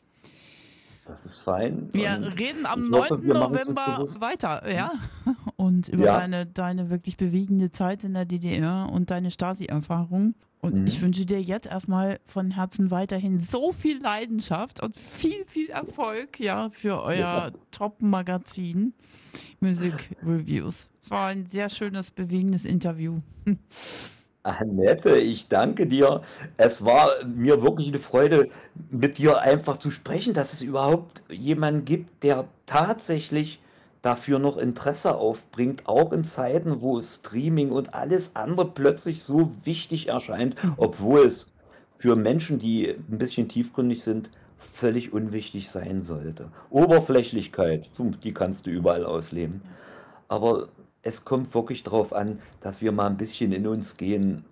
Das 1.06 1.24
ist 1.24 1.36
fein. 1.36 1.88
Wir 1.92 2.10
Und 2.16 2.24
reden 2.38 2.66
am 2.66 2.82
ich 2.84 2.90
9. 2.90 3.00
hoffe, 3.10 3.26
November 3.28 4.06
weiter, 4.20 4.68
ja. 4.72 4.90
Und 5.56 5.88
über 5.88 6.04
Ja. 6.06 6.18
deine, 6.18 6.46
deine 6.46 6.90
wirklich 6.90 7.16
bewegende 7.16 7.70
Zeit 7.70 8.02
in 8.02 8.12
der 8.14 8.24
DDR 8.24 8.88
und 8.92 9.10
deine 9.10 9.30
Stasi-Erfahrung. 9.30 10.34
Und 10.60 10.74
Mhm. 10.80 10.86
ich 10.88 11.00
wünsche 11.00 11.24
dir 11.24 11.40
jetzt 11.40 11.68
erstmal 11.68 12.18
von 12.26 12.50
Herzen 12.50 12.90
weiterhin 12.90 13.38
so 13.38 13.70
viel 13.70 14.02
Leidenschaft 14.02 14.82
und 14.82 14.96
viel, 14.96 15.44
viel 15.46 15.68
Erfolg, 15.70 16.40
ja, 16.40 16.70
für 16.70 17.00
euer 17.02 17.52
Top-Magazin 17.70 18.92
Music 19.60 20.16
Reviews. 20.24 20.90
Es 21.00 21.10
war 21.10 21.28
ein 21.28 21.46
sehr 21.46 21.68
schönes, 21.68 22.10
bewegendes 22.10 22.64
Interview. 22.64 23.20
Annette, 24.46 25.18
ich 25.18 25.48
danke 25.48 25.86
dir. 25.86 26.22
Es 26.56 26.84
war 26.84 27.08
mir 27.24 27.62
wirklich 27.62 27.88
eine 27.88 27.98
Freude, 27.98 28.48
mit 28.90 29.18
dir 29.18 29.40
einfach 29.40 29.78
zu 29.78 29.90
sprechen, 29.90 30.34
dass 30.34 30.52
es 30.52 30.62
überhaupt 30.62 31.22
jemanden 31.28 31.84
gibt, 31.84 32.22
der 32.22 32.46
tatsächlich 32.64 33.60
dafür 34.02 34.38
noch 34.38 34.56
Interesse 34.56 35.16
aufbringt, 35.16 35.88
auch 35.88 36.12
in 36.12 36.22
Zeiten, 36.22 36.80
wo 36.80 37.02
Streaming 37.02 37.72
und 37.72 37.94
alles 37.94 38.36
andere 38.36 38.70
plötzlich 38.70 39.24
so 39.24 39.50
wichtig 39.64 40.08
erscheint, 40.08 40.54
obwohl 40.76 41.26
es 41.26 41.52
für 41.98 42.14
Menschen, 42.14 42.60
die 42.60 42.88
ein 42.88 43.18
bisschen 43.18 43.48
tiefgründig 43.48 44.04
sind, 44.04 44.30
völlig 44.58 45.12
unwichtig 45.12 45.70
sein 45.70 46.00
sollte. 46.00 46.50
Oberflächlichkeit, 46.70 47.90
die 48.22 48.32
kannst 48.32 48.66
du 48.66 48.70
überall 48.70 49.04
ausleben. 49.04 49.62
Aber 50.28 50.68
es 51.06 51.24
kommt 51.24 51.54
wirklich 51.54 51.84
darauf 51.84 52.12
an, 52.12 52.40
dass 52.60 52.80
wir 52.80 52.90
mal 52.90 53.06
ein 53.06 53.16
bisschen 53.16 53.52
in 53.52 53.66
uns 53.68 53.96
gehen 53.96 54.44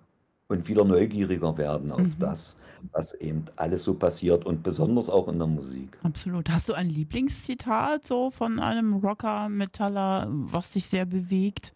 und 0.47 0.69
wieder 0.69 0.85
neugieriger 0.85 1.57
werden 1.57 1.91
auf 1.91 1.99
Mhm. 1.99 2.15
das, 2.19 2.55
was 2.93 3.13
eben 3.15 3.43
alles 3.57 3.83
so 3.83 3.93
passiert 3.93 4.45
und 4.45 4.63
besonders 4.63 5.09
auch 5.09 5.27
in 5.27 5.37
der 5.37 5.47
Musik. 5.47 5.97
Absolut. 6.03 6.49
Hast 6.49 6.69
du 6.69 6.73
ein 6.73 6.89
Lieblingszitat 6.89 8.07
so 8.07 8.29
von 8.29 8.59
einem 8.59 8.93
Rocker, 8.93 9.49
Metaller, 9.49 10.27
was 10.29 10.71
dich 10.71 10.87
sehr 10.87 11.05
bewegt? 11.05 11.73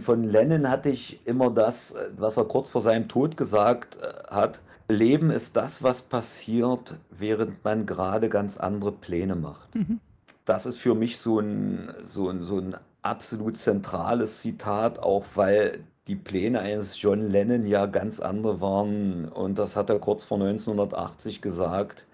Von 0.00 0.24
Lennon 0.24 0.70
hatte 0.70 0.88
ich 0.88 1.20
immer 1.26 1.50
das, 1.50 1.94
was 2.16 2.38
er 2.38 2.44
kurz 2.44 2.70
vor 2.70 2.80
seinem 2.80 3.08
Tod 3.08 3.36
gesagt 3.36 3.98
äh, 4.00 4.32
hat. 4.34 4.62
Leben 4.88 5.30
ist 5.30 5.56
das, 5.56 5.82
was 5.82 6.00
passiert, 6.02 6.96
während 7.10 7.62
man 7.62 7.84
gerade 7.84 8.28
ganz 8.30 8.56
andere 8.56 8.92
Pläne 8.92 9.34
macht. 9.36 9.74
Mhm. 9.74 10.00
Das 10.46 10.66
ist 10.66 10.78
für 10.78 10.94
mich 10.94 11.18
so 11.18 11.40
ein, 11.40 11.92
so 12.02 12.28
ein, 12.30 12.42
so 12.42 12.58
ein 12.58 12.76
absolut 13.04 13.56
zentrales 13.56 14.40
Zitat, 14.40 14.98
auch 14.98 15.24
weil 15.34 15.84
die 16.06 16.16
Pläne 16.16 16.60
eines 16.60 17.00
John 17.00 17.30
Lennon 17.30 17.66
ja 17.66 17.86
ganz 17.86 18.20
andere 18.20 18.60
waren. 18.60 19.26
Und 19.28 19.58
das 19.58 19.76
hat 19.76 19.90
er 19.90 19.98
kurz 19.98 20.24
vor 20.24 20.38
1980 20.38 21.40
gesagt, 21.40 22.06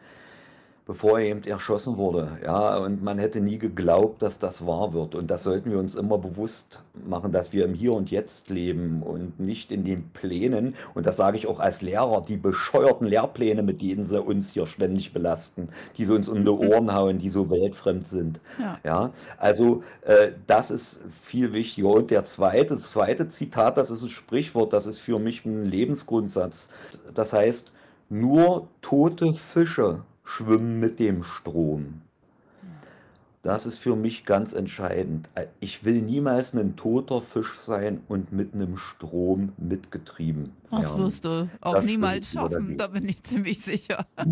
bevor 0.90 1.20
er 1.20 1.26
eben 1.26 1.44
erschossen 1.44 1.98
wurde. 1.98 2.40
Ja, 2.44 2.76
und 2.79 3.00
man 3.00 3.20
hätte 3.20 3.40
nie 3.40 3.59
geglaubt, 3.59 4.22
dass 4.22 4.40
das 4.40 4.66
wahr 4.66 4.92
wird. 4.92 5.14
Und 5.14 5.31
das 5.31 5.44
sollten 5.44 5.70
wir 5.70 5.79
uns 5.79 5.94
immer 5.94 6.18
bewusst 6.18 6.81
machen, 7.07 7.31
dass 7.31 7.53
wir 7.53 7.64
im 7.64 7.74
Hier 7.74 7.92
und 7.92 8.11
Jetzt 8.11 8.50
leben 8.50 9.00
und 9.05 9.38
nicht 9.38 9.70
in 9.70 9.85
den 9.85 10.11
Plänen. 10.11 10.74
Und 10.94 11.07
das 11.07 11.16
sage 11.16 11.37
ich 11.37 11.46
auch 11.46 11.61
als 11.61 11.81
Lehrer, 11.81 12.22
die 12.22 12.37
bescheuerten 12.37 13.07
Lehrpläne, 13.07 13.62
mit 13.62 13.81
denen 13.81 14.03
sie 14.03 14.20
uns 14.20 14.53
hier 14.53 14.66
ständig 14.66 15.12
belasten, 15.12 15.68
die 15.96 16.07
so 16.07 16.14
uns 16.14 16.29
um 16.29 16.44
die 16.44 16.50
Ohren 16.50 16.92
hauen, 16.92 17.18
die 17.18 17.29
so 17.29 17.48
weltfremd 17.50 18.05
sind. 18.05 18.40
Ja. 18.59 18.81
Ja, 18.83 19.12
also 19.38 19.85
äh, 20.03 20.33
das 20.48 20.72
ist 20.72 21.03
viel 21.22 21.53
wichtiger. 21.53 21.90
Und 21.90 22.11
der 22.11 22.24
zweite, 22.24 22.74
das 22.74 22.90
zweite 22.90 23.29
Zitat, 23.29 23.76
das 23.76 23.92
ist 23.92 24.03
ein 24.03 24.09
Sprichwort, 24.09 24.72
das 24.72 24.88
ist 24.88 24.98
für 24.98 25.20
mich 25.20 25.44
ein 25.44 25.66
Lebensgrundsatz. 25.66 26.68
Das 27.14 27.33
heißt, 27.33 27.70
nur 28.09 28.66
tote 28.83 29.35
Fische 29.35 30.03
schwimmen 30.31 30.79
mit 30.79 31.01
dem 31.01 31.25
Strom. 31.25 32.03
Das 33.43 33.66
ist 33.66 33.79
für 33.79 33.97
mich 33.97 34.25
ganz 34.25 34.53
entscheidend. 34.53 35.29
Ich 35.59 35.85
will 35.85 36.03
niemals 36.03 36.55
ein 36.55 36.77
toter 36.77 37.21
Fisch 37.21 37.59
sein 37.59 38.03
und 38.07 38.33
mit 38.33 38.55
einem 38.55 38.77
Strom 38.77 39.53
mitgetrieben 39.57 40.53
Das 40.70 40.92
werden. 40.92 41.04
wirst 41.04 41.24
du 41.24 41.48
auch 41.61 41.83
niemals 41.83 42.28
ich 42.28 42.33
schaffen, 42.40 42.78
da 42.78 42.87
bin 42.87 43.09
ich 43.09 43.22
ziemlich 43.22 43.61
sicher. 43.61 44.06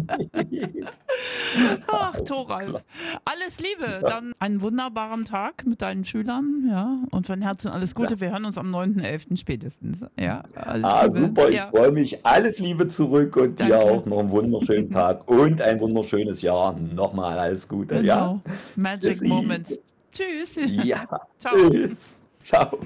Ach, 1.93 2.21
Thoralf, 2.21 2.85
alles 3.25 3.59
Liebe. 3.61 4.01
Dann 4.03 4.33
einen 4.39 4.61
wunderbaren 4.63 5.25
Tag 5.25 5.67
mit 5.67 5.83
deinen 5.83 6.05
Schülern, 6.05 6.65
ja. 6.69 6.99
Und 7.11 7.27
von 7.27 7.43
Herzen 7.43 7.69
alles 7.71 7.95
Gute. 7.95 8.21
Wir 8.21 8.31
hören 8.31 8.45
uns 8.45 8.59
am 8.59 8.75
9.11. 8.75 9.37
spätestens. 9.39 10.05
Ja, 10.19 10.43
alles 10.55 10.85
Ah, 10.85 11.05
Liebe. 11.07 11.21
super, 11.27 11.49
ich 11.49 11.55
Ja, 11.57 11.67
freue 11.69 11.93
mich. 11.93 12.25
Alles 12.25 12.59
Liebe 12.59 12.87
zurück 12.87 13.37
und 13.37 13.59
dir 13.61 13.69
Danke. 13.69 13.79
auch 13.87 14.07
noch 14.07 14.19
einen 14.21 14.31
wunderschönen 14.31 14.91
Tag 14.99 15.29
und 15.29 15.61
ein 15.61 15.81
wunderschönes 15.81 16.43
Jahr. 16.43 16.79
Nochmal 16.79 17.39
alles 17.39 17.67
Gute, 17.67 17.97
ja? 18.03 18.11
genau. 18.19 18.41
Magic 18.77 19.03
Tschüssi. 19.03 19.29
Moments. 19.29 19.81
Tschüss. 20.13 20.59
Ja, 20.85 21.05
Ciao. 21.39 21.71
tschüss. 21.71 22.23
Ciao. 22.45 22.79